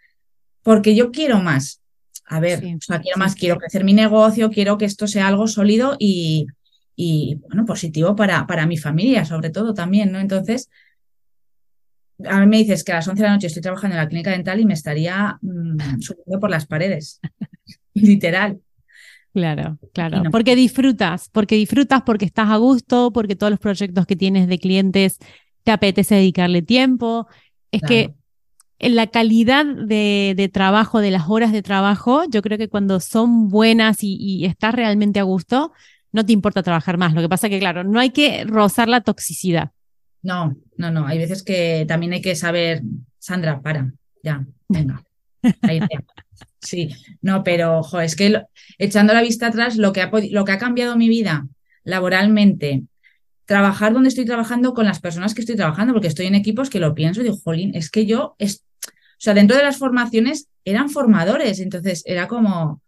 porque 0.63 0.95
yo 0.95 1.11
quiero 1.11 1.41
más. 1.41 1.81
A 2.27 2.41
ver, 2.41 2.65
o 2.65 2.81
sea, 2.81 3.01
quiero 3.01 3.19
más, 3.19 3.35
quiero 3.35 3.57
crecer 3.57 3.85
mi 3.85 3.93
negocio, 3.93 4.51
quiero 4.51 4.79
que 4.79 4.87
esto 4.87 5.07
sea 5.07 5.29
algo 5.29 5.47
sólido 5.47 5.97
y, 5.99 6.47
y 6.97 7.37
bueno, 7.47 7.67
positivo 7.67 8.17
para, 8.17 8.47
para 8.47 8.67
mi 8.67 8.79
familia, 8.79 9.25
sobre 9.25 9.51
todo 9.51 9.75
también, 9.75 10.11
¿no? 10.11 10.19
Entonces, 10.19 10.71
a 12.27 12.41
mí 12.41 12.47
me 12.47 12.59
dices 12.59 12.85
que 12.85 12.93
a 12.93 12.97
las 12.97 13.09
11 13.09 13.23
de 13.23 13.29
la 13.29 13.35
noche 13.35 13.49
estoy 13.49 13.63
trabajando 13.63 13.97
en 13.97 14.03
la 14.03 14.09
clínica 14.09 14.31
dental 14.31 14.61
y 14.61 14.65
me 14.65 14.75
estaría 14.75 15.39
mm, 15.43 16.01
subiendo 16.01 16.41
por 16.41 16.51
las 16.51 16.67
paredes, 16.67 17.21
literal. 17.95 18.61
Claro, 19.33 19.79
claro. 19.93 20.23
Porque 20.31 20.55
disfrutas, 20.55 21.29
porque 21.29 21.57
disfrutas, 21.57 22.03
porque 22.03 22.25
estás 22.25 22.51
a 22.51 22.57
gusto, 22.57 23.13
porque 23.13 23.35
todos 23.35 23.51
los 23.51 23.59
proyectos 23.59 24.07
que 24.07 24.15
tienes 24.15 24.47
de 24.47 24.59
clientes 24.61 25.19
te 25.65 25.73
apetece 25.73 26.15
dedicarle 26.15 26.63
tiempo. 26.63 27.27
Es 27.73 27.83
que 27.83 28.15
la 28.91 29.07
calidad 29.07 29.65
de, 29.65 30.35
de, 30.37 30.49
trabajo, 30.49 31.01
de 31.01 31.11
las 31.11 31.29
horas 31.29 31.53
de 31.53 31.63
trabajo, 31.63 32.25
yo 32.29 32.43
creo 32.43 32.59
que 32.59 32.69
cuando 32.69 33.01
son 33.01 33.49
buenas 33.49 34.03
y, 34.03 34.17
y 34.17 34.45
estás 34.45 34.75
realmente 34.75 35.21
a 35.21 35.25
gusto, 35.25 35.73
no 36.13 36.25
te 36.25 36.33
importa 36.33 36.63
trabajar 36.63 36.97
más. 36.97 37.13
Lo 37.13 37.21
que 37.21 37.29
pasa 37.29 37.49
que, 37.49 37.59
claro, 37.59 37.83
no 37.83 37.99
hay 37.99 38.11
que 38.11 38.45
rozar 38.45 38.89
la 38.89 39.01
toxicidad. 39.01 39.73
No, 40.23 40.57
no, 40.77 40.91
no. 40.91 41.07
Hay 41.07 41.19
veces 41.19 41.43
que 41.43 41.85
también 41.87 42.13
hay 42.13 42.23
que 42.23 42.37
saber, 42.37 42.83
Sandra, 43.19 43.61
para. 43.61 43.93
ya, 44.23 44.45
venga. 44.69 45.03
Ahí 45.63 45.81
Sí, 46.61 46.89
no, 47.21 47.45
pero 47.45 47.81
ojo, 47.81 48.01
es 48.01 48.17
que 48.17 48.43
echando 48.79 49.13
la 49.13 49.21
vista 49.21 49.49
atrás, 49.49 49.77
lo 49.77 49.93
que, 49.93 50.01
ha, 50.01 50.11
lo 50.31 50.45
que 50.45 50.53
ha 50.53 50.59
cambiado 50.59 50.97
mi 50.97 51.09
vida 51.09 51.47
laboralmente, 51.85 52.85
trabajar 53.45 53.93
donde 53.93 54.09
estoy 54.09 54.25
trabajando 54.25 54.73
con 54.73 54.87
las 54.87 55.01
personas 55.01 55.35
que 55.35 55.43
estoy 55.43 55.57
trabajando, 55.57 55.93
porque 55.93 56.09
estoy 56.09 56.27
en 56.27 56.35
equipos 56.35 56.71
que 56.71 56.81
lo 56.81 56.95
pienso 56.95 57.21
y 57.21 57.25
digo, 57.25 57.37
jolín, 57.45 57.75
es 57.75 57.91
que 57.91 58.07
yo, 58.07 58.35
es, 58.39 58.65
sea, 59.25 59.35
dentro 59.35 59.57
de 59.57 59.63
las 59.63 59.79
formaciones 59.79 60.49
eran 60.65 60.91
formadores, 60.91 61.61
entonces 61.61 62.03
era 62.07 62.29
como, 62.29 62.83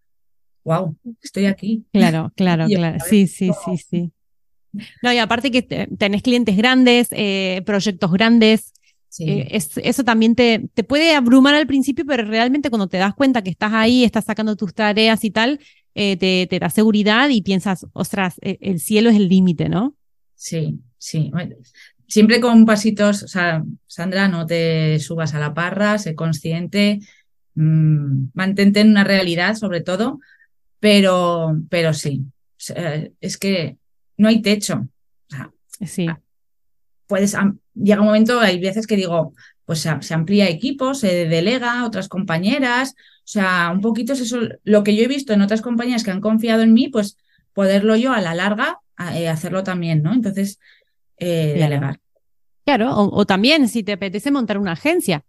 wow, 0.65 0.97
estoy 1.23 1.47
aquí. 1.47 1.85
Claro, 1.93 2.33
claro, 2.37 2.67
claro. 2.69 2.99
Sí, 3.09 3.27
sí, 3.27 3.51
sí, 3.65 3.77
sí. 3.79 4.13
No, 5.03 5.13
y 5.13 5.19
aparte 5.19 5.51
que 5.51 5.63
tenés 5.63 6.23
clientes 6.23 6.57
grandes, 6.57 7.09
eh, 7.13 7.63
proyectos 7.65 8.13
grandes, 8.13 8.75
eh, 9.19 9.49
eso 9.51 10.05
también 10.05 10.35
te, 10.35 10.69
te, 10.75 10.85
puede 10.85 11.15
abrumar 11.15 11.55
al 11.55 11.67
principio, 11.67 12.05
pero 12.07 12.25
realmente 12.25 12.69
cuando 12.69 12.87
te 12.87 12.99
das 12.99 13.15
cuenta 13.15 13.43
que 13.43 13.51
estás 13.51 13.73
ahí, 13.73 14.05
estás 14.05 14.27
sacando 14.27 14.57
tus 14.57 14.75
tareas 14.75 15.25
y 15.25 15.31
tal, 15.31 15.61
eh, 15.95 16.19
te, 16.19 16.47
te, 16.49 16.59
da 16.59 16.69
seguridad 16.69 17.31
y 17.31 17.41
piensas, 17.41 17.87
ostras, 17.95 18.35
e, 18.43 18.59
el 18.61 18.79
cielo 18.81 19.09
es 19.09 19.17
el 19.17 19.29
límite, 19.29 19.71
¿no? 19.71 19.97
Sí, 20.35 20.81
sí. 20.99 21.31
Siempre 22.09 22.41
con 22.41 22.65
pasitos, 22.67 23.23
o 23.23 23.29
sea, 23.29 23.65
Sandra, 23.87 24.29
no 24.29 24.47
te 24.47 24.99
subas 25.01 25.35
a 25.35 25.41
la 25.41 25.55
parra, 25.55 25.99
sé 25.99 26.15
consciente, 26.15 27.01
mmm, 27.55 28.29
mantente 28.35 28.81
en 28.81 28.91
una 28.91 29.05
realidad 29.05 29.57
sobre 29.57 29.81
todo, 29.81 30.21
pero, 30.79 31.59
pero 31.69 31.93
sí, 31.95 32.25
es 33.21 33.39
que 33.39 33.77
no 34.17 34.29
hay 34.29 34.43
techo. 34.43 34.89
sí. 35.85 36.07
Puedes, 37.07 37.37
llega 37.75 38.01
un 38.01 38.07
momento, 38.07 38.41
hay 38.41 38.59
veces 38.59 38.87
que 38.87 38.97
digo, 38.97 39.33
pues 39.65 39.81
se, 39.81 40.15
amplía 40.15 40.49
equipo, 40.49 40.95
se 40.95 41.27
delega 41.27 41.81
a 41.81 41.87
otras 41.87 42.09
compañeras, 42.09 42.95
o 43.19 43.29
sea, 43.29 43.71
un 43.73 43.81
poquito 43.81 44.13
es 44.13 44.21
eso, 44.21 44.39
lo 44.65 44.83
que 44.83 44.97
yo 44.97 45.03
he 45.03 45.09
visto 45.09 45.33
en 45.33 45.43
otras 45.43 45.63
compañías 45.63 46.03
que 46.03 46.11
han 46.11 46.21
confiado 46.21 46.63
en 46.63 46.73
mí, 46.73 46.89
pues 46.89 47.17
poderlo 47.53 47.97
yo 47.97 48.13
a 48.13 48.21
la 48.21 48.35
larga 48.35 48.81
eh, 49.15 49.29
hacerlo 49.29 49.63
también, 49.63 50.03
¿no? 50.03 50.15
Entonces, 50.15 50.59
eh, 51.19 51.55
delegar. 51.59 52.01
Claro, 52.65 52.97
o, 52.97 53.25
también 53.25 53.69
si 53.69 53.85
te 53.85 53.93
apetece 53.93 54.33
montar 54.33 54.59
una 54.59 54.73
agencia, 54.73 55.25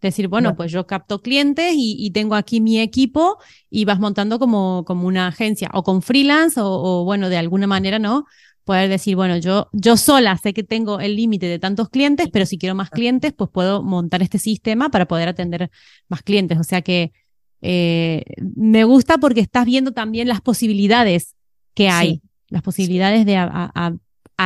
decir, 0.00 0.28
bueno, 0.28 0.56
pues 0.56 0.72
yo 0.72 0.86
capto 0.86 1.20
clientes 1.20 1.74
y, 1.76 2.10
tengo 2.12 2.34
aquí 2.34 2.60
mi 2.60 2.80
equipo 2.80 3.36
y 3.68 3.84
vas 3.84 3.98
montando 3.98 4.38
como, 4.38 4.84
como 4.86 5.06
una 5.06 5.26
agencia 5.26 5.70
o 5.74 5.82
con 5.82 6.02
freelance 6.02 6.58
o, 6.62 7.04
bueno, 7.04 7.28
de 7.28 7.36
alguna 7.36 7.66
manera, 7.66 7.98
¿no? 7.98 8.24
Poder 8.64 8.88
decir, 8.88 9.16
bueno, 9.16 9.36
yo, 9.38 9.68
yo 9.72 9.96
sola 9.96 10.36
sé 10.38 10.54
que 10.54 10.62
tengo 10.62 11.00
el 11.00 11.16
límite 11.16 11.46
de 11.46 11.58
tantos 11.58 11.88
clientes, 11.88 12.28
pero 12.32 12.46
si 12.46 12.58
quiero 12.58 12.74
más 12.74 12.90
clientes, 12.90 13.32
pues 13.32 13.50
puedo 13.50 13.82
montar 13.82 14.22
este 14.22 14.38
sistema 14.38 14.90
para 14.90 15.08
poder 15.08 15.28
atender 15.28 15.70
más 16.08 16.22
clientes. 16.22 16.58
O 16.58 16.64
sea 16.64 16.82
que 16.82 17.12
eh, 17.60 18.24
me 18.56 18.84
gusta 18.84 19.18
porque 19.18 19.40
estás 19.40 19.66
viendo 19.66 19.92
también 19.92 20.28
las 20.28 20.40
posibilidades 20.40 21.34
que 21.74 21.88
hay, 21.88 22.22
las 22.48 22.62
posibilidades 22.62 23.26
de 23.26 23.36
a, 23.36 23.70
a, 23.74 23.94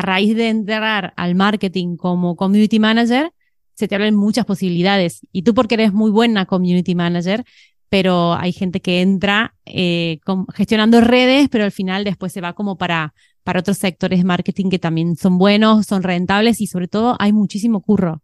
raíz 0.00 0.34
de 0.36 0.48
entrar 0.48 1.12
al 1.16 1.34
marketing 1.34 1.96
como 1.96 2.36
community 2.36 2.78
manager, 2.78 3.32
se 3.74 3.88
te 3.88 3.94
abren 3.94 4.14
muchas 4.14 4.46
posibilidades. 4.46 5.26
Y 5.32 5.42
tú 5.42 5.52
porque 5.52 5.74
eres 5.74 5.92
muy 5.92 6.10
buena 6.10 6.46
community 6.46 6.94
manager, 6.94 7.44
pero 7.90 8.32
hay 8.34 8.52
gente 8.52 8.80
que 8.80 9.02
entra 9.02 9.54
eh, 9.66 10.20
gestionando 10.54 11.02
redes, 11.02 11.48
pero 11.50 11.64
al 11.64 11.72
final 11.72 12.04
después 12.04 12.32
se 12.32 12.40
va 12.40 12.54
como 12.54 12.78
para 12.78 13.12
para 13.42 13.60
otros 13.60 13.78
sectores 13.78 14.20
de 14.20 14.24
marketing 14.24 14.70
que 14.70 14.78
también 14.78 15.16
son 15.16 15.38
buenos, 15.38 15.86
son 15.86 16.02
rentables 16.02 16.60
y 16.60 16.66
sobre 16.66 16.88
todo 16.88 17.16
hay 17.18 17.32
muchísimo 17.32 17.80
curro. 17.80 18.22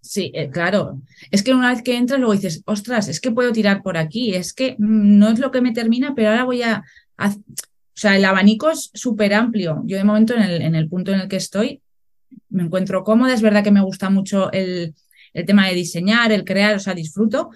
Sí, 0.00 0.30
eh, 0.34 0.48
claro. 0.50 1.00
Es 1.30 1.42
que 1.42 1.54
una 1.54 1.70
vez 1.72 1.82
que 1.82 1.96
entras, 1.96 2.20
luego 2.20 2.34
dices, 2.34 2.62
ostras, 2.66 3.08
es 3.08 3.20
que 3.20 3.30
puedo 3.30 3.52
tirar 3.52 3.82
por 3.82 3.96
aquí, 3.96 4.34
es 4.34 4.52
que 4.52 4.76
mm, 4.78 5.18
no 5.18 5.28
es 5.28 5.38
lo 5.38 5.50
que 5.50 5.60
me 5.60 5.72
termina, 5.72 6.14
pero 6.14 6.30
ahora 6.30 6.44
voy 6.44 6.62
a... 6.62 6.84
sea, 7.98 8.16
el 8.16 8.24
abanico 8.24 8.70
es 8.70 8.90
súper 8.94 9.34
amplio. 9.34 9.82
Yo 9.84 9.96
de 9.96 10.04
momento 10.04 10.34
en 10.34 10.42
el, 10.42 10.62
en 10.62 10.74
el, 10.74 10.88
punto 10.88 11.12
en 11.12 11.20
el 11.20 11.28
que 11.28 11.36
estoy 11.36 11.82
me 12.48 12.62
encuentro 12.62 13.04
cómoda, 13.04 13.34
es 13.34 13.42
verdad 13.42 13.64
que 13.64 13.70
me 13.70 13.82
gusta 13.82 14.10
mucho 14.10 14.52
el, 14.52 14.94
el 15.32 15.44
tema 15.44 15.66
de 15.66 15.74
diseñar, 15.74 16.32
el 16.32 16.44
crear, 16.44 16.76
o 16.76 16.78
sea, 16.78 16.94
disfruto, 16.94 17.50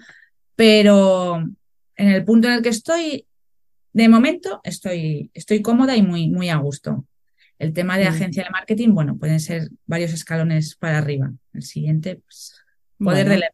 pero 0.55 1.43
en 1.95 2.07
el 2.07 2.23
punto 2.23 2.47
en 2.47 2.55
el 2.55 2.61
que 2.61 2.69
estoy 2.69 3.25
de 3.93 4.09
momento 4.09 4.59
estoy, 4.63 5.29
estoy 5.33 5.61
cómoda 5.61 5.95
y 5.95 6.01
muy, 6.01 6.29
muy 6.29 6.49
a 6.49 6.57
gusto. 6.57 7.05
El 7.59 7.73
tema 7.73 7.97
de 7.97 8.07
agencia 8.07 8.43
de 8.43 8.49
marketing, 8.49 8.89
bueno, 8.89 9.17
pueden 9.17 9.39
ser 9.39 9.69
varios 9.85 10.11
escalones 10.11 10.75
para 10.75 10.97
arriba. 10.97 11.31
El 11.53 11.61
siguiente, 11.61 12.15
pues, 12.15 12.55
poder 12.97 13.27
bueno. 13.27 13.45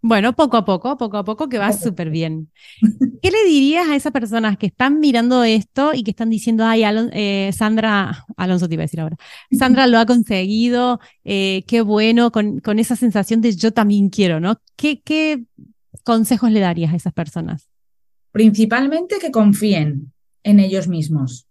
Bueno, 0.00 0.34
poco 0.34 0.56
a 0.56 0.64
poco, 0.64 0.96
poco 0.96 1.16
a 1.16 1.24
poco, 1.24 1.48
que 1.48 1.58
va 1.58 1.72
súper 1.72 2.10
bien. 2.10 2.50
¿Qué 3.20 3.30
le 3.30 3.44
dirías 3.44 3.88
a 3.88 3.96
esas 3.96 4.12
personas 4.12 4.56
que 4.56 4.66
están 4.66 5.00
mirando 5.00 5.42
esto 5.42 5.92
y 5.92 6.04
que 6.04 6.12
están 6.12 6.30
diciendo, 6.30 6.64
ay, 6.64 6.84
eh, 7.12 7.50
Sandra, 7.52 8.24
Alonso 8.36 8.68
te 8.68 8.74
iba 8.74 8.82
a 8.82 8.86
decir 8.86 9.00
ahora, 9.00 9.16
Sandra 9.50 9.88
lo 9.88 9.98
ha 9.98 10.06
conseguido, 10.06 11.00
eh, 11.24 11.64
qué 11.66 11.80
bueno, 11.80 12.30
con, 12.30 12.60
con, 12.60 12.78
esa 12.78 12.94
sensación 12.94 13.40
de 13.40 13.56
yo 13.56 13.72
también 13.72 14.08
quiero, 14.08 14.38
¿no? 14.38 14.60
¿Qué, 14.76 15.00
¿Qué 15.00 15.44
consejos 16.04 16.52
le 16.52 16.60
darías 16.60 16.92
a 16.92 16.96
esas 16.96 17.12
personas? 17.12 17.68
Principalmente 18.30 19.16
que 19.20 19.32
confíen 19.32 20.12
en 20.44 20.60
ellos 20.60 20.86
mismos, 20.86 21.46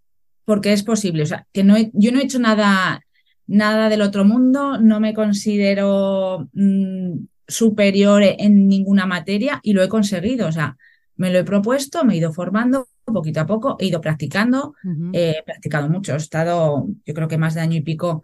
porque 0.46 0.72
es 0.72 0.84
posible. 0.84 1.24
O 1.24 1.26
sea, 1.26 1.46
que 1.52 1.64
no 1.64 1.76
yo 1.94 2.12
no 2.14 2.20
he 2.20 2.24
hecho 2.24 2.40
nada, 2.40 3.02
nada 3.46 3.90
del 3.90 4.02
otro 4.02 4.24
mundo, 4.24 4.80
no 4.80 5.02
me 5.02 5.14
considero 5.14 6.48
mm, 6.54 7.26
superior 7.48 8.24
en 8.24 8.68
ninguna 8.68 9.06
materia 9.06 9.60
y 9.64 9.74
lo 9.74 9.84
he 9.84 9.90
conseguido. 9.90 10.48
O 10.48 10.52
sea, 10.52 10.78
me 11.16 11.32
lo 11.32 11.40
he 11.40 11.44
propuesto, 11.44 12.04
me 12.06 12.14
he 12.14 12.18
ido 12.18 12.34
formando 12.34 12.88
poquito 13.14 13.40
a 13.40 13.46
poco, 13.46 13.78
he 13.80 13.86
ido 13.88 14.02
practicando, 14.02 14.76
he 15.14 15.42
practicado 15.46 15.90
mucho, 15.90 16.14
he 16.14 16.18
estado, 16.18 16.88
yo 17.06 17.14
creo 17.14 17.28
que 17.28 17.38
más 17.38 17.54
de 17.54 17.62
año 17.62 17.78
y 17.78 17.82
pico, 17.82 18.22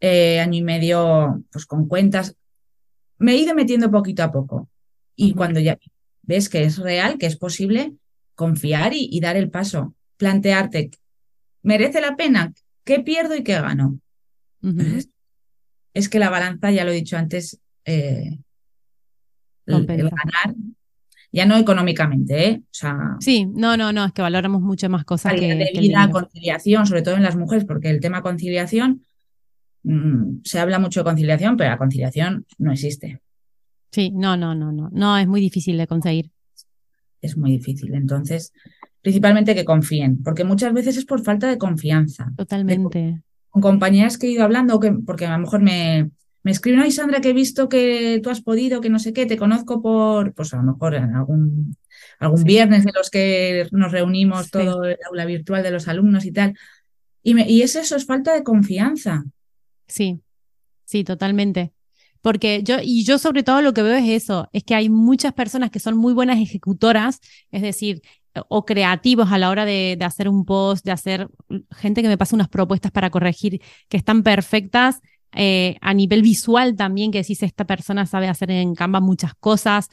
eh, 0.00 0.40
año 0.40 0.58
y 0.58 0.62
medio, 0.62 1.42
pues 1.50 1.66
con 1.66 1.88
cuentas. 1.88 2.34
Me 3.18 3.32
he 3.32 3.36
ido 3.36 3.54
metiendo 3.54 3.90
poquito 3.90 4.22
a 4.22 4.32
poco. 4.32 4.68
Y 5.16 5.34
cuando 5.34 5.60
ya 5.60 5.78
ves 6.22 6.48
que 6.48 6.64
es 6.64 6.78
real, 6.78 7.18
que 7.18 7.26
es 7.26 7.36
posible, 7.36 7.94
confiar 8.34 8.92
y, 8.94 9.20
dar 9.20 9.36
el 9.36 9.50
paso. 9.50 9.94
Plantearte, 10.16 10.90
¿merece 11.62 12.00
la 12.00 12.16
pena? 12.16 12.52
¿Qué 12.84 13.00
pierdo 13.00 13.36
y 13.36 13.42
qué 13.42 13.54
gano? 13.54 13.98
Es 15.92 16.08
que 16.08 16.18
la 16.18 16.30
balanza, 16.30 16.70
ya 16.70 16.84
lo 16.84 16.90
he 16.90 16.94
dicho 16.94 17.16
antes, 17.16 17.60
eh, 17.84 18.38
el, 19.66 19.86
ganar, 19.86 20.54
ya 21.34 21.46
no 21.46 21.56
económicamente, 21.56 22.48
¿eh? 22.48 22.62
O 22.62 22.68
sea, 22.70 23.16
sí, 23.18 23.46
no, 23.46 23.76
no, 23.76 23.92
no, 23.92 24.04
es 24.04 24.12
que 24.12 24.22
valoramos 24.22 24.62
mucho 24.62 24.88
más 24.88 25.04
cosas 25.04 25.34
que. 25.34 25.54
de 25.54 25.80
vida, 25.80 26.08
conciliación, 26.10 26.86
sobre 26.86 27.02
todo 27.02 27.16
en 27.16 27.24
las 27.24 27.36
mujeres, 27.36 27.64
porque 27.64 27.90
el 27.90 28.00
tema 28.00 28.22
conciliación, 28.22 29.02
mm, 29.82 30.42
se 30.44 30.60
habla 30.60 30.78
mucho 30.78 31.00
de 31.00 31.04
conciliación, 31.04 31.56
pero 31.56 31.70
la 31.70 31.78
conciliación 31.78 32.46
no 32.58 32.72
existe. 32.72 33.20
Sí, 33.90 34.12
no, 34.12 34.36
no, 34.36 34.54
no, 34.54 34.70
no, 34.70 34.90
no, 34.92 35.18
es 35.18 35.26
muy 35.26 35.40
difícil 35.40 35.76
de 35.76 35.86
conseguir. 35.88 36.30
Es 37.20 37.36
muy 37.36 37.50
difícil. 37.50 37.94
Entonces, 37.94 38.52
principalmente 39.02 39.54
que 39.54 39.64
confíen, 39.64 40.22
porque 40.22 40.44
muchas 40.44 40.72
veces 40.72 40.96
es 40.96 41.04
por 41.04 41.22
falta 41.22 41.48
de 41.48 41.58
confianza. 41.58 42.32
Totalmente. 42.36 43.22
con 43.50 43.60
compañeras 43.60 44.18
que 44.18 44.28
he 44.28 44.30
ido 44.30 44.44
hablando, 44.44 44.78
que, 44.78 44.92
porque 44.92 45.26
a 45.26 45.32
lo 45.32 45.38
mejor 45.38 45.62
me, 45.62 46.10
me 46.44 46.50
escriben, 46.50 46.80
ay 46.80 46.92
Sandra, 46.92 47.20
que 47.20 47.30
he 47.30 47.32
visto 47.32 47.70
que 47.70 48.20
tú 48.22 48.28
has 48.28 48.42
podido, 48.42 48.82
que 48.82 48.90
no 48.90 48.98
sé 48.98 49.14
qué, 49.14 49.24
te 49.24 49.38
conozco 49.38 49.80
por, 49.80 50.34
pues 50.34 50.52
a 50.52 50.58
lo 50.58 50.62
mejor 50.62 50.94
en 50.94 51.14
algún, 51.14 51.76
algún 52.18 52.44
viernes 52.44 52.84
de 52.84 52.92
los 52.94 53.08
que 53.08 53.66
nos 53.72 53.90
reunimos 53.90 54.50
todo 54.50 54.84
el 54.84 54.98
aula 55.08 55.24
virtual 55.24 55.62
de 55.62 55.70
los 55.70 55.88
alumnos 55.88 56.26
y 56.26 56.32
tal. 56.32 56.54
Y, 57.22 57.32
me, 57.32 57.50
y 57.50 57.62
es 57.62 57.76
eso, 57.76 57.96
es 57.96 58.04
falta 58.04 58.34
de 58.34 58.44
confianza. 58.44 59.24
Sí, 59.88 60.20
sí, 60.84 61.02
totalmente. 61.02 61.72
Porque 62.20 62.62
yo, 62.62 62.76
y 62.82 63.04
yo 63.04 63.18
sobre 63.18 63.42
todo 63.42 63.62
lo 63.62 63.72
que 63.72 63.82
veo 63.82 63.94
es 63.96 64.08
eso, 64.08 64.50
es 64.52 64.64
que 64.64 64.74
hay 64.74 64.90
muchas 64.90 65.32
personas 65.32 65.70
que 65.70 65.80
son 65.80 65.96
muy 65.96 66.12
buenas 66.12 66.38
ejecutoras, 66.38 67.20
es 67.52 67.62
decir, 67.62 68.02
o 68.48 68.66
creativos 68.66 69.32
a 69.32 69.38
la 69.38 69.48
hora 69.48 69.64
de, 69.64 69.96
hacer 70.02 70.28
un 70.28 70.44
post, 70.44 70.84
de 70.84 70.92
hacer 70.92 71.28
gente 71.70 72.02
que 72.02 72.08
me 72.08 72.18
pasa 72.18 72.36
unas 72.36 72.48
propuestas 72.48 72.92
para 72.92 73.10
corregir 73.10 73.62
que 73.88 73.96
están 73.96 74.22
perfectas 74.22 75.00
eh, 75.34 75.76
a 75.80 75.94
nivel 75.94 76.22
visual 76.22 76.76
también, 76.76 77.10
que 77.10 77.18
decís, 77.18 77.42
esta 77.42 77.64
persona 77.64 78.06
sabe 78.06 78.28
hacer 78.28 78.50
en 78.50 78.74
Canva 78.74 79.00
muchas 79.00 79.34
cosas, 79.34 79.88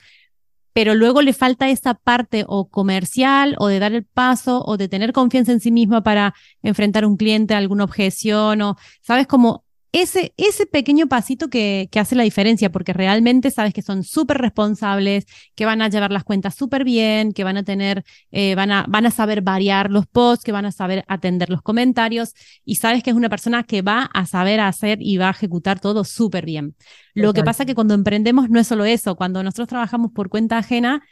pero 0.73 0.95
luego 0.95 1.21
le 1.21 1.33
falta 1.33 1.69
esa 1.69 1.95
parte 1.95 2.45
o 2.47 2.69
comercial 2.69 3.55
o 3.59 3.67
de 3.67 3.79
dar 3.79 3.93
el 3.93 4.05
paso 4.05 4.63
o 4.65 4.77
de 4.77 4.87
tener 4.87 5.11
confianza 5.11 5.51
en 5.51 5.59
sí 5.59 5.71
misma 5.71 6.01
para 6.01 6.33
enfrentar 6.63 7.05
un 7.05 7.17
cliente, 7.17 7.53
alguna 7.55 7.83
objeción 7.83 8.61
o, 8.61 8.77
¿sabes? 9.01 9.27
Como 9.27 9.65
ese, 9.91 10.33
ese 10.37 10.65
pequeño 10.65 11.07
pasito 11.07 11.49
que, 11.49 11.89
que, 11.91 11.99
hace 11.99 12.15
la 12.15 12.23
diferencia, 12.23 12.71
porque 12.71 12.93
realmente 12.93 13.51
sabes 13.51 13.73
que 13.73 13.81
son 13.81 14.03
súper 14.03 14.37
responsables, 14.37 15.25
que 15.53 15.65
van 15.65 15.81
a 15.81 15.89
llevar 15.89 16.11
las 16.11 16.23
cuentas 16.23 16.55
súper 16.55 16.85
bien, 16.85 17.33
que 17.33 17.43
van 17.43 17.57
a 17.57 17.63
tener, 17.63 18.05
eh, 18.31 18.55
van, 18.55 18.71
a, 18.71 18.85
van 18.87 19.05
a 19.05 19.11
saber 19.11 19.41
variar 19.41 19.91
los 19.91 20.07
posts, 20.07 20.45
que 20.45 20.53
van 20.53 20.65
a 20.65 20.71
saber 20.71 21.03
atender 21.07 21.49
los 21.49 21.61
comentarios 21.61 22.33
y 22.63 22.75
sabes 22.75 23.03
que 23.03 23.09
es 23.09 23.15
una 23.15 23.29
persona 23.29 23.63
que 23.63 23.81
va 23.81 24.03
a 24.13 24.25
saber 24.25 24.61
hacer 24.61 24.99
y 25.01 25.17
va 25.17 25.27
a 25.27 25.31
ejecutar 25.31 25.81
todo 25.81 26.05
súper 26.05 26.45
bien. 26.45 26.75
Lo 27.13 27.33
que 27.33 27.43
pasa 27.43 27.65
que 27.65 27.75
cuando 27.75 27.93
emprendemos 27.93 28.49
no 28.49 28.59
es 28.59 28.67
solo 28.67 28.85
eso, 28.85 29.17
cuando 29.17 29.43
nosotros 29.43 29.67
trabajamos 29.67 30.11
por 30.13 30.29
cuenta 30.29 30.57
ajena, 30.57 31.03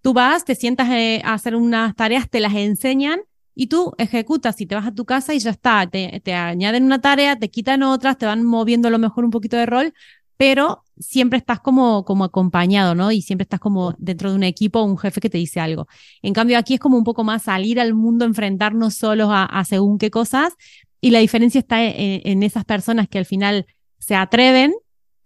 tú 0.00 0.14
vas, 0.14 0.46
te 0.46 0.54
sientas 0.54 0.88
eh, 0.90 1.20
a 1.22 1.34
hacer 1.34 1.54
unas 1.54 1.94
tareas, 1.94 2.30
te 2.30 2.40
las 2.40 2.54
enseñan 2.54 3.20
y 3.60 3.66
tú 3.66 3.92
ejecutas 3.98 4.58
y 4.62 4.64
te 4.64 4.74
vas 4.74 4.86
a 4.86 4.94
tu 4.94 5.04
casa 5.04 5.34
y 5.34 5.38
ya 5.38 5.50
está, 5.50 5.86
te, 5.86 6.22
te 6.24 6.32
añaden 6.32 6.82
una 6.82 7.02
tarea, 7.02 7.38
te 7.38 7.50
quitan 7.50 7.82
otras, 7.82 8.16
te 8.16 8.24
van 8.24 8.42
moviendo 8.42 8.88
a 8.88 8.90
lo 8.90 8.98
mejor 8.98 9.22
un 9.22 9.30
poquito 9.30 9.58
de 9.58 9.66
rol, 9.66 9.92
pero 10.38 10.82
siempre 10.98 11.38
estás 11.38 11.60
como, 11.60 12.06
como 12.06 12.24
acompañado, 12.24 12.94
¿no? 12.94 13.12
Y 13.12 13.20
siempre 13.20 13.42
estás 13.42 13.60
como 13.60 13.94
dentro 13.98 14.30
de 14.30 14.36
un 14.36 14.44
equipo, 14.44 14.80
un 14.82 14.96
jefe 14.96 15.20
que 15.20 15.28
te 15.28 15.36
dice 15.36 15.60
algo. 15.60 15.88
En 16.22 16.32
cambio, 16.32 16.56
aquí 16.56 16.72
es 16.72 16.80
como 16.80 16.96
un 16.96 17.04
poco 17.04 17.22
más 17.22 17.42
salir 17.42 17.78
al 17.78 17.92
mundo, 17.92 18.24
enfrentarnos 18.24 18.94
solos 18.94 19.28
a, 19.30 19.62
según 19.66 19.98
qué 19.98 20.10
cosas, 20.10 20.54
y 21.02 21.10
la 21.10 21.18
diferencia 21.18 21.58
está 21.58 21.84
en, 21.84 22.22
en, 22.24 22.42
esas 22.42 22.64
personas 22.64 23.08
que 23.08 23.18
al 23.18 23.26
final 23.26 23.66
se 23.98 24.14
atreven, 24.14 24.72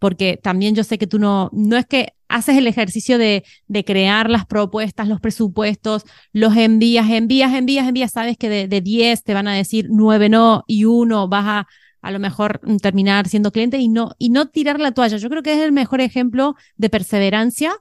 porque 0.01 0.41
también 0.43 0.75
yo 0.75 0.83
sé 0.83 0.99
que 0.99 1.07
tú 1.07 1.21
no, 1.21 1.51
no 1.53 1.77
es 1.77 1.87
que 1.87 2.15
haces 2.35 2.57
el 2.57 2.67
ejercicio 2.67 3.17
de, 3.17 3.45
de, 3.69 3.85
crear 3.85 4.29
las 4.29 4.45
propuestas, 4.45 5.07
los 5.07 5.21
presupuestos, 5.21 6.05
los 6.33 6.57
envías, 6.57 7.09
envías, 7.09 7.55
envías, 7.55 7.87
envías, 7.87 8.11
sabes 8.11 8.37
que 8.37 8.49
de, 8.49 8.81
10 8.81 9.23
te 9.23 9.35
van 9.35 9.47
a 9.47 9.55
decir 9.55 9.87
9 9.89 10.29
no 10.29 10.65
y 10.67 10.85
uno 10.85 11.29
vas 11.29 11.45
a 11.47 11.67
a 12.03 12.11
lo 12.11 12.19
mejor 12.19 12.61
terminar 12.83 13.29
siendo 13.29 13.51
cliente 13.51 13.79
y 13.79 13.89
no, 13.89 14.11
y 14.19 14.29
no 14.29 14.49
tirar 14.49 14.79
la 14.79 14.93
toalla. 14.93 15.17
Yo 15.17 15.31
creo 15.31 15.43
que 15.43 15.55
es 15.55 15.61
el 15.61 15.73
mejor 15.73 16.03
ejemplo 16.03 16.55
de 16.77 16.91
perseverancia, 16.91 17.73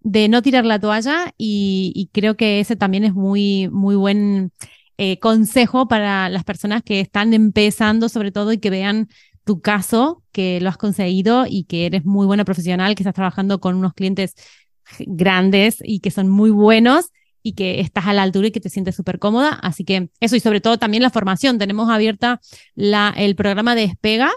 de 0.00 0.28
no 0.28 0.42
tirar 0.42 0.64
la 0.64 0.80
toalla 0.80 1.32
y, 1.38 2.10
creo 2.12 2.36
que 2.36 2.58
ese 2.58 2.74
también 2.74 3.04
es 3.04 3.14
muy, 3.14 3.68
muy 3.68 3.94
buen 3.94 4.50
eh, 4.98 5.20
consejo 5.20 5.86
para 5.86 6.28
las 6.30 6.42
personas 6.42 6.82
que 6.82 6.98
están 6.98 7.32
empezando 7.32 8.08
sobre 8.08 8.32
todo 8.32 8.52
y 8.52 8.58
que 8.58 8.70
vean 8.70 9.08
tu 9.50 9.60
caso, 9.60 10.22
que 10.30 10.60
lo 10.60 10.68
has 10.68 10.76
conseguido 10.76 11.44
y 11.44 11.64
que 11.64 11.84
eres 11.84 12.04
muy 12.04 12.24
buena 12.24 12.44
profesional, 12.44 12.94
que 12.94 13.02
estás 13.02 13.16
trabajando 13.16 13.58
con 13.58 13.74
unos 13.74 13.94
clientes 13.94 14.36
grandes 15.00 15.78
y 15.82 15.98
que 15.98 16.12
son 16.12 16.28
muy 16.28 16.50
buenos 16.50 17.06
y 17.42 17.54
que 17.54 17.80
estás 17.80 18.06
a 18.06 18.12
la 18.12 18.22
altura 18.22 18.46
y 18.46 18.50
que 18.52 18.60
te 18.60 18.68
sientes 18.68 18.94
súper 18.94 19.18
cómoda. 19.18 19.48
Así 19.60 19.82
que 19.84 20.08
eso 20.20 20.36
y 20.36 20.40
sobre 20.40 20.60
todo 20.60 20.78
también 20.78 21.02
la 21.02 21.10
formación. 21.10 21.58
Tenemos 21.58 21.90
abierta 21.90 22.40
la, 22.76 23.12
el 23.16 23.34
programa 23.34 23.74
de 23.74 23.88
Despega. 23.88 24.30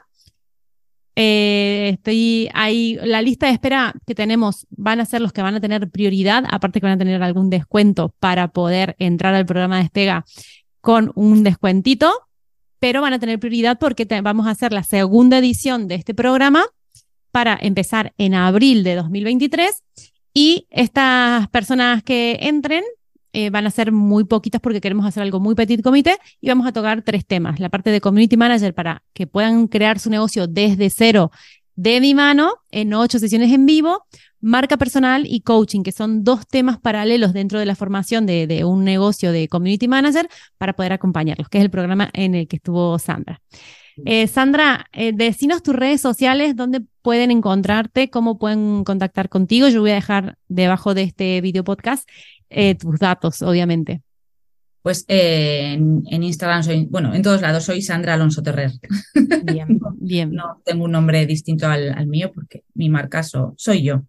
Eh, 1.15 1.91
estoy 1.93 2.49
ahí, 2.56 2.97
la 3.04 3.21
lista 3.21 3.45
de 3.45 3.52
espera 3.52 3.93
que 4.08 4.15
tenemos 4.15 4.65
van 4.71 4.99
a 4.99 5.06
ser 5.06 5.21
los 5.21 5.32
que 5.32 5.43
van 5.43 5.54
a 5.54 5.62
tener 5.62 5.91
prioridad, 5.91 6.43
aparte 6.49 6.80
que 6.80 6.88
van 6.88 6.95
a 6.95 6.97
tener 6.97 7.21
algún 7.21 7.52
descuento 7.52 8.15
para 8.19 8.47
poder 8.47 8.95
entrar 8.97 9.36
al 9.36 9.45
programa 9.45 9.76
de 9.76 9.84
Despega 9.84 10.26
con 10.82 11.12
un 11.13 11.43
descuentito 11.43 12.12
pero 12.83 12.99
van 12.99 13.13
a 13.13 13.19
tener 13.19 13.39
prioridad 13.39 13.79
porque 13.79 14.05
vamos 14.21 14.45
a 14.45 14.49
hacer 14.49 14.73
la 14.73 14.83
segunda 14.83 15.37
edición 15.37 15.87
de 15.87 15.95
este 15.95 16.13
programa 16.13 16.65
para 17.31 17.57
empezar 17.61 18.13
en 18.17 18.33
abril 18.33 18.83
de 18.83 18.95
2023 18.95 19.81
y 20.33 20.67
estas 20.69 21.47
personas 21.47 22.03
que 22.03 22.39
entren 22.41 22.83
eh, 23.31 23.49
van 23.51 23.67
a 23.67 23.71
ser 23.71 23.93
muy 23.93 24.25
poquitas 24.25 24.59
porque 24.59 24.81
queremos 24.81 25.05
hacer 25.05 25.23
algo 25.23 25.39
muy 25.39 25.55
petit 25.55 25.81
comité 25.81 26.17
y 26.41 26.49
vamos 26.49 26.67
a 26.67 26.73
tocar 26.73 27.03
tres 27.03 27.25
temas. 27.25 27.57
La 27.61 27.69
parte 27.69 27.89
de 27.89 28.01
community 28.01 28.35
manager 28.35 28.73
para 28.73 29.01
que 29.13 29.27
puedan 29.27 29.69
crear 29.69 29.97
su 29.97 30.09
negocio 30.09 30.47
desde 30.47 30.89
cero 30.89 31.31
de 31.75 31.99
mi 32.01 32.13
mano 32.13 32.53
en 32.71 32.93
ocho 32.93 33.19
sesiones 33.19 33.51
en 33.51 33.65
vivo, 33.65 34.05
marca 34.41 34.77
personal 34.77 35.25
y 35.25 35.41
coaching, 35.41 35.83
que 35.83 35.91
son 35.91 36.23
dos 36.23 36.45
temas 36.47 36.77
paralelos 36.77 37.33
dentro 37.33 37.59
de 37.59 37.65
la 37.65 37.75
formación 37.75 38.25
de, 38.25 38.63
un 38.65 38.83
negocio 38.83 39.31
de 39.31 39.47
community 39.47 39.88
manager 39.88 40.27
para 40.57 40.73
poder 40.73 40.93
acompañarlos, 40.93 41.49
que 41.49 41.59
es 41.59 41.63
el 41.63 41.71
programa 41.71 42.09
en 42.13 42.36
el 42.36 42.47
que 42.47 42.57
estuvo 42.57 42.99
Sandra. 42.99 43.41
Eh, 44.05 44.27
Sandra, 44.27 44.88
eh, 44.91 45.13
decinos 45.13 45.63
tus 45.63 45.75
redes 45.75 46.01
sociales, 46.01 46.55
dónde 46.55 46.81
pueden 47.01 47.31
encontrarte, 47.31 48.09
cómo 48.09 48.38
pueden 48.38 48.83
contactar 48.83 49.29
contigo. 49.29 49.69
Yo 49.69 49.81
voy 49.81 49.91
a 49.91 49.95
dejar 49.95 50.38
debajo 50.47 50.93
de 50.93 51.03
este 51.03 51.41
video 51.41 51.63
podcast 51.63 52.09
eh, 52.49 52.75
tus 52.75 52.99
datos, 52.99 53.41
obviamente. 53.41 54.02
Pues 54.83 55.05
en, 55.07 56.03
Instagram 56.05 56.61
soy, 56.61 56.85
bueno, 56.85 57.15
en 57.15 57.21
todos 57.21 57.41
lados 57.41 57.63
soy 57.63 57.81
Sandra 57.81 58.15
Alonso 58.15 58.43
Terrer. 58.43 58.73
Bien, 59.45 59.79
bien. 59.95 60.31
No 60.33 60.61
tengo 60.65 60.83
un 60.83 60.91
nombre 60.91 61.25
distinto 61.25 61.67
al, 61.67 62.05
mío 62.05 62.31
porque 62.35 62.65
mi 62.75 62.89
marca 62.89 63.23
soy 63.23 63.81
yo. 63.81 64.03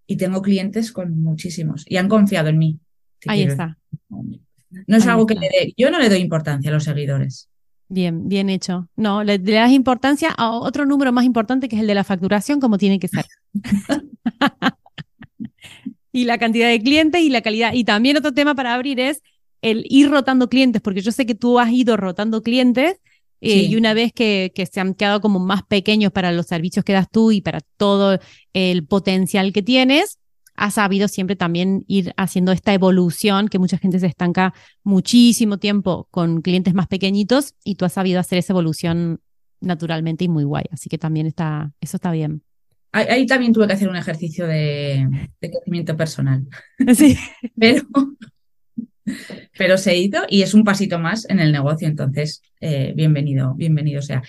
Y 0.07 0.17
tengo 0.17 0.41
clientes 0.41 0.91
con 0.91 1.21
muchísimos. 1.21 1.85
Y 1.87 1.99
han 1.99 2.09
confiado 2.09 2.49
en 2.49 2.57
mí. 2.57 2.79
Ahí 3.27 3.43
está. 3.43 3.77
No 4.09 4.97
es 4.97 5.07
algo 5.07 5.27
que 5.27 5.35
le 5.35 5.49
dé. 5.49 5.75
Yo 5.77 5.91
no 5.91 5.99
le 5.99 6.09
doy 6.09 6.21
importancia 6.21 6.71
a 6.71 6.75
los 6.75 6.85
seguidores. 6.85 7.51
Bien, 7.89 8.27
bien 8.29 8.49
hecho. 8.49 8.89
No, 8.97 9.23
le, 9.23 9.37
le, 9.39 9.53
das 9.53 9.73
importancia 9.73 10.31
a 10.31 10.51
otro 10.51 10.87
número 10.87 11.13
más 11.13 11.25
importante 11.25 11.69
que 11.69 11.77
es 11.77 11.83
el 11.83 11.89
de 11.89 11.95
la 11.95 12.05
facturación, 12.05 12.61
como 12.61 12.79
tiene 12.79 12.99
que 12.99 13.09
ser. 13.09 13.27
y 16.13 16.25
la 16.25 16.39
cantidad 16.39 16.69
de 16.69 16.83
clientes 16.83 17.21
y 17.21 17.31
la 17.31 17.43
calidad. 17.43 17.73
Y 17.75 17.85
también 17.85 18.17
otro 18.17 18.33
tema 18.33 18.55
para 18.55 18.75
abrir 18.75 19.01
es 19.01 19.23
el 19.63 19.85
ir 19.89 20.11
rotando 20.11 20.49
clientes, 20.49 20.83
porque 20.83 21.01
yo 21.01 21.13
sé 21.13 21.27
que 21.27 21.35
tú 21.35 21.59
has 21.59 21.71
ido 21.71 21.97
rotando 21.97 22.43
clientes 22.43 23.01
eh, 23.41 23.65
y 23.65 23.77
una 23.77 23.95
vez 23.95 24.13
que, 24.13 24.53
que, 24.55 24.67
se 24.67 24.81
han 24.81 24.95
quedado 24.95 25.21
como 25.21 25.39
más 25.39 25.63
pequeños 25.63 26.13
para 26.13 26.33
los 26.33 26.47
servicios 26.47 26.85
que 26.85 26.93
das 26.93 27.09
tú 27.11 27.31
y 27.31 27.41
para 27.41 27.61
todo 27.77 28.19
el 28.53 28.85
potencial 28.85 29.53
que 29.53 29.63
tienes, 29.63 30.19
has 30.59 30.75
sabido 30.75 31.07
siempre 31.07 31.37
también 31.37 31.85
ir 31.87 32.13
haciendo 32.17 32.51
esta 32.51 32.75
evolución, 32.75 33.49
que 33.49 33.61
mucha 33.61 33.79
gente 33.79 34.01
se 34.01 34.07
estanca 34.07 34.53
muchísimo 34.83 35.59
tiempo 35.59 36.09
con 36.11 36.43
clientes 36.43 36.75
más 36.75 36.89
pequeñitos 36.89 37.55
y 37.63 37.77
tú 37.77 37.85
has 37.85 37.93
sabido 37.93 38.19
hacer 38.19 38.39
esa 38.39 38.53
evolución 38.53 39.21
naturalmente 39.61 40.25
y 40.25 40.29
muy 40.29 40.45
guay. 40.45 40.65
Así 40.73 40.89
que 40.89 40.99
también 40.99 41.27
está, 41.27 41.73
eso 41.81 41.97
está 41.97 42.11
bien. 42.11 42.43
Ahí, 42.91 43.27
también 43.27 43.53
tuve 43.53 43.67
que 43.67 43.75
hacer 43.75 43.89
un 43.89 43.97
ejercicio 43.97 44.47
de, 44.47 45.07
de 45.41 45.51
crecimiento 45.51 45.97
personal. 45.97 46.47
Sí. 46.95 47.17
Pero 47.57 47.83
pero 49.57 49.79
se 49.79 49.97
ido 49.97 50.23
y 50.29 50.43
es 50.43 50.55
un 50.55 50.65
pasito 50.65 50.99
más 50.99 51.29
en 51.29 51.41
el 51.41 51.53
negocio, 51.53 51.89
entonces 51.89 52.43
eh, 52.61 52.93
bienvenido, 52.97 53.55
bienvenido 53.55 54.03
sea. 54.03 54.23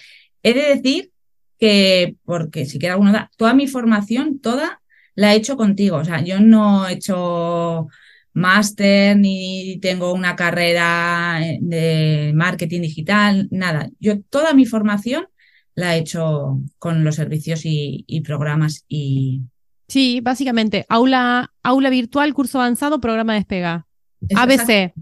He 0.43 0.53
de 0.53 0.75
decir 0.75 1.11
que, 1.59 2.15
porque 2.23 2.65
si 2.65 2.79
queda 2.79 2.93
alguna 2.93 3.29
toda 3.37 3.53
mi 3.53 3.67
formación, 3.67 4.39
toda 4.39 4.81
la 5.15 5.33
he 5.33 5.37
hecho 5.37 5.57
contigo, 5.57 5.97
o 5.97 6.05
sea, 6.05 6.21
yo 6.21 6.39
no 6.39 6.87
he 6.87 6.93
hecho 6.93 7.87
máster 8.33 9.17
ni 9.17 9.79
tengo 9.81 10.13
una 10.13 10.35
carrera 10.35 11.39
de 11.59 12.31
marketing 12.35 12.81
digital, 12.81 13.47
nada. 13.51 13.89
Yo 13.99 14.21
toda 14.21 14.53
mi 14.53 14.65
formación 14.65 15.27
la 15.75 15.95
he 15.95 15.99
hecho 15.99 16.59
con 16.77 17.03
los 17.03 17.15
servicios 17.15 17.61
y, 17.63 18.21
programas 18.25 18.85
y... 18.87 19.41
Sí, 19.87 20.19
básicamente, 20.21 20.85
aula, 20.87 21.51
aula 21.63 21.89
virtual, 21.89 22.33
curso 22.33 22.59
avanzado, 22.59 23.01
programa 23.01 23.33
despega. 23.33 23.87
ABC. 24.35 24.93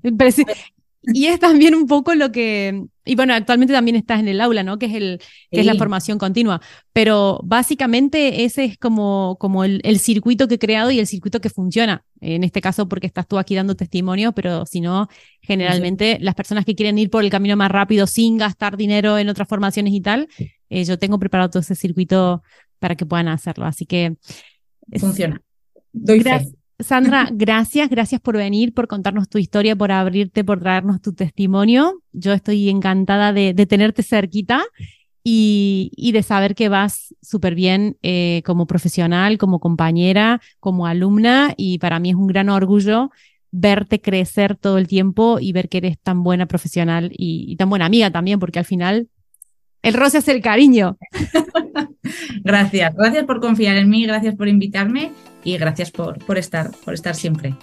Y 1.14 1.28
es 1.28 1.40
también 1.40 1.74
un 1.74 1.88
poco 1.88 2.16
lo 2.16 2.34
que, 2.34 2.84
y 3.06 3.16
bueno, 3.16 3.34
actualmente 3.34 3.74
también 3.74 3.96
estás 3.96 4.20
en 4.20 4.28
el 4.28 4.42
aula, 4.42 4.64
¿no? 4.64 4.78
Que 4.78 4.88
es, 4.88 4.94
el, 4.94 5.22
que 5.50 5.62
es 5.62 5.66
la 5.66 5.76
formación 5.76 6.18
continua, 6.18 6.62
pero 6.92 7.40
básicamente 7.46 8.44
ese 8.44 8.66
es 8.66 8.78
como, 8.78 9.38
como 9.40 9.64
el, 9.64 10.00
circuito 10.00 10.50
que 10.50 10.56
he 10.56 10.60
creado 10.60 10.92
y 10.92 11.00
el 11.00 11.08
circuito 11.08 11.40
que 11.40 11.50
funciona. 11.50 12.04
En 12.20 12.44
este 12.44 12.60
caso, 12.60 12.90
porque 12.90 13.08
estás 13.08 13.26
tú 13.26 13.38
aquí 13.38 13.56
dando 13.56 13.76
testimonio, 13.76 14.34
pero 14.34 14.66
si 14.66 14.82
no, 14.82 15.08
generalmente 15.42 16.18
las 16.20 16.36
personas 16.36 16.66
que 16.66 16.76
quieren 16.76 16.98
ir 16.98 17.10
por 17.10 17.24
el 17.24 17.30
camino 17.30 17.56
más 17.56 17.72
rápido 17.72 18.06
sin 18.06 18.38
gastar 18.38 18.76
dinero 18.76 19.18
en 19.18 19.30
otras 19.30 19.48
formaciones 19.48 19.94
y 19.94 20.02
tal, 20.02 20.28
eh, 20.70 20.84
yo 20.84 21.00
tengo 21.00 21.20
preparado 21.20 21.52
todo 21.52 21.62
ese 21.62 21.76
circuito 21.76 22.44
para 22.80 22.96
que 22.96 23.06
puedan 23.06 23.30
hacerlo. 23.30 23.66
Así 23.66 23.86
que... 23.86 24.18
Funciona. 25.00 25.42
Doy 25.94 26.22
fe. 26.22 26.57
Sandra, 26.80 27.30
gracias, 27.32 27.90
gracias 27.90 28.22
por 28.22 28.38
venir, 28.38 28.72
por 28.74 28.88
contarnos 28.88 29.30
tu 29.30 29.40
historia, 29.40 29.76
por 29.76 29.92
abrirte, 29.92 30.44
por 30.44 30.60
traernos 30.60 31.02
tu 31.02 31.14
testimonio. 31.14 32.04
Yo 32.14 32.34
estoy 32.34 32.70
encantada 32.70 33.34
de, 33.34 33.54
tenerte 33.66 34.04
cerquita 34.04 34.64
y, 35.24 36.12
de 36.14 36.22
saber 36.22 36.54
que 36.54 36.70
vas 36.70 37.16
súper 37.20 37.56
bien 37.56 37.98
eh, 38.04 38.44
como 38.46 38.68
profesional, 38.68 39.40
como 39.40 39.60
compañera, 39.60 40.40
como 40.60 40.86
alumna 40.86 41.56
y 41.58 41.80
para 41.80 42.00
mí 42.00 42.12
es 42.12 42.16
un 42.16 42.28
gran 42.28 42.50
orgullo 42.50 43.10
verte 43.52 44.00
crecer 44.00 44.56
todo 44.56 44.78
el 44.78 44.88
tiempo 44.88 45.40
y 45.40 45.54
ver 45.54 45.70
que 45.70 45.80
eres 45.80 45.98
tan 45.98 46.24
buena 46.24 46.46
profesional 46.46 47.12
y, 47.12 47.56
tan 47.56 47.70
buena 47.70 47.86
amiga 47.86 48.12
también, 48.12 48.40
porque 48.40 48.60
al 48.60 48.66
final 48.66 49.10
el 49.82 49.96
roce 49.96 50.20
es 50.20 50.28
el 50.28 50.42
cariño. 50.42 50.98
gracias, 52.44 52.94
gracias 52.96 53.26
por 53.26 53.40
confiar 53.40 53.78
en 53.78 53.90
mí, 53.90 54.06
gracias 54.06 54.36
por 54.36 54.48
invitarme 54.48 55.12
y 55.48 55.58
gracias 55.58 55.92
por, 55.92 56.20
por, 56.26 56.38
estar, 56.38 56.72
por 56.84 56.94
estar 56.94 57.16
siempre. 57.16 57.56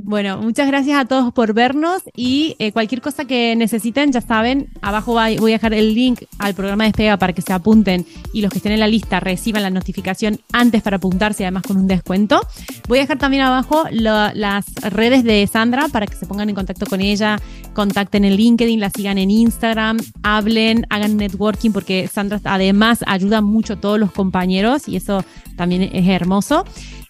Bueno, 0.00 0.38
muchas 0.38 0.68
gracias 0.68 0.96
a 0.96 1.06
todos 1.06 1.32
por 1.32 1.54
vernos 1.54 2.02
y 2.14 2.54
eh, 2.60 2.70
cualquier 2.70 3.00
cosa 3.00 3.24
que 3.24 3.56
necesiten, 3.56 4.12
ya 4.12 4.20
saben, 4.20 4.70
abajo 4.80 5.14
voy 5.14 5.50
a 5.50 5.56
dejar 5.56 5.74
el 5.74 5.92
link 5.92 6.22
al 6.38 6.54
programa 6.54 6.84
de 6.84 6.90
Despega 6.90 7.16
para 7.16 7.32
que 7.32 7.42
se 7.42 7.52
apunten 7.52 8.06
y 8.32 8.40
los 8.40 8.52
que 8.52 8.58
estén 8.58 8.70
en 8.70 8.78
la 8.78 8.86
lista 8.86 9.18
reciban 9.18 9.64
la 9.64 9.70
notificación 9.70 10.38
antes 10.52 10.82
para 10.82 10.98
apuntarse, 10.98 11.44
además 11.44 11.64
con 11.64 11.78
un 11.78 11.88
descuento. 11.88 12.40
Voy 12.86 12.98
a 12.98 13.02
dejar 13.02 13.18
también 13.18 13.42
abajo 13.42 13.86
las 13.90 14.66
redes 14.76 15.24
de 15.24 15.44
Sandra 15.48 15.88
para 15.88 16.06
que 16.06 16.14
se 16.14 16.26
pongan 16.26 16.48
en 16.48 16.54
contacto 16.54 16.86
con 16.86 17.00
ella, 17.00 17.40
contacten 17.72 18.24
en 18.24 18.36
LinkedIn, 18.36 18.78
la 18.78 18.90
sigan 18.90 19.18
en 19.18 19.32
Instagram, 19.32 19.98
hablen, 20.22 20.86
hagan 20.90 21.16
networking, 21.16 21.72
porque 21.72 22.06
Sandra 22.06 22.40
además 22.44 23.00
ayuda 23.04 23.40
mucho 23.40 23.72
a 23.72 23.80
todos 23.80 23.98
los 23.98 24.12
compañeros 24.12 24.86
y 24.86 24.94
eso 24.94 25.24
también 25.56 25.82
es 25.82 26.06
hermoso. 26.06 26.64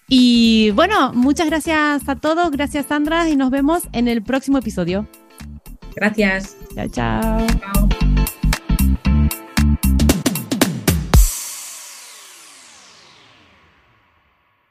Y 0.09 0.71
bueno, 0.71 1.12
muchas 1.12 1.47
gracias 1.47 2.09
a 2.09 2.16
todos, 2.16 2.51
gracias 2.51 2.87
Sandra 2.87 3.29
y 3.29 3.37
nos 3.37 3.51
vemos 3.51 3.83
en 3.92 4.09
el 4.09 4.23
próximo 4.23 4.59
episodio. 4.59 5.07
Gracias. 5.94 6.57
Chao, 6.75 6.88
chao. 6.88 7.47
chao. 7.61 8.08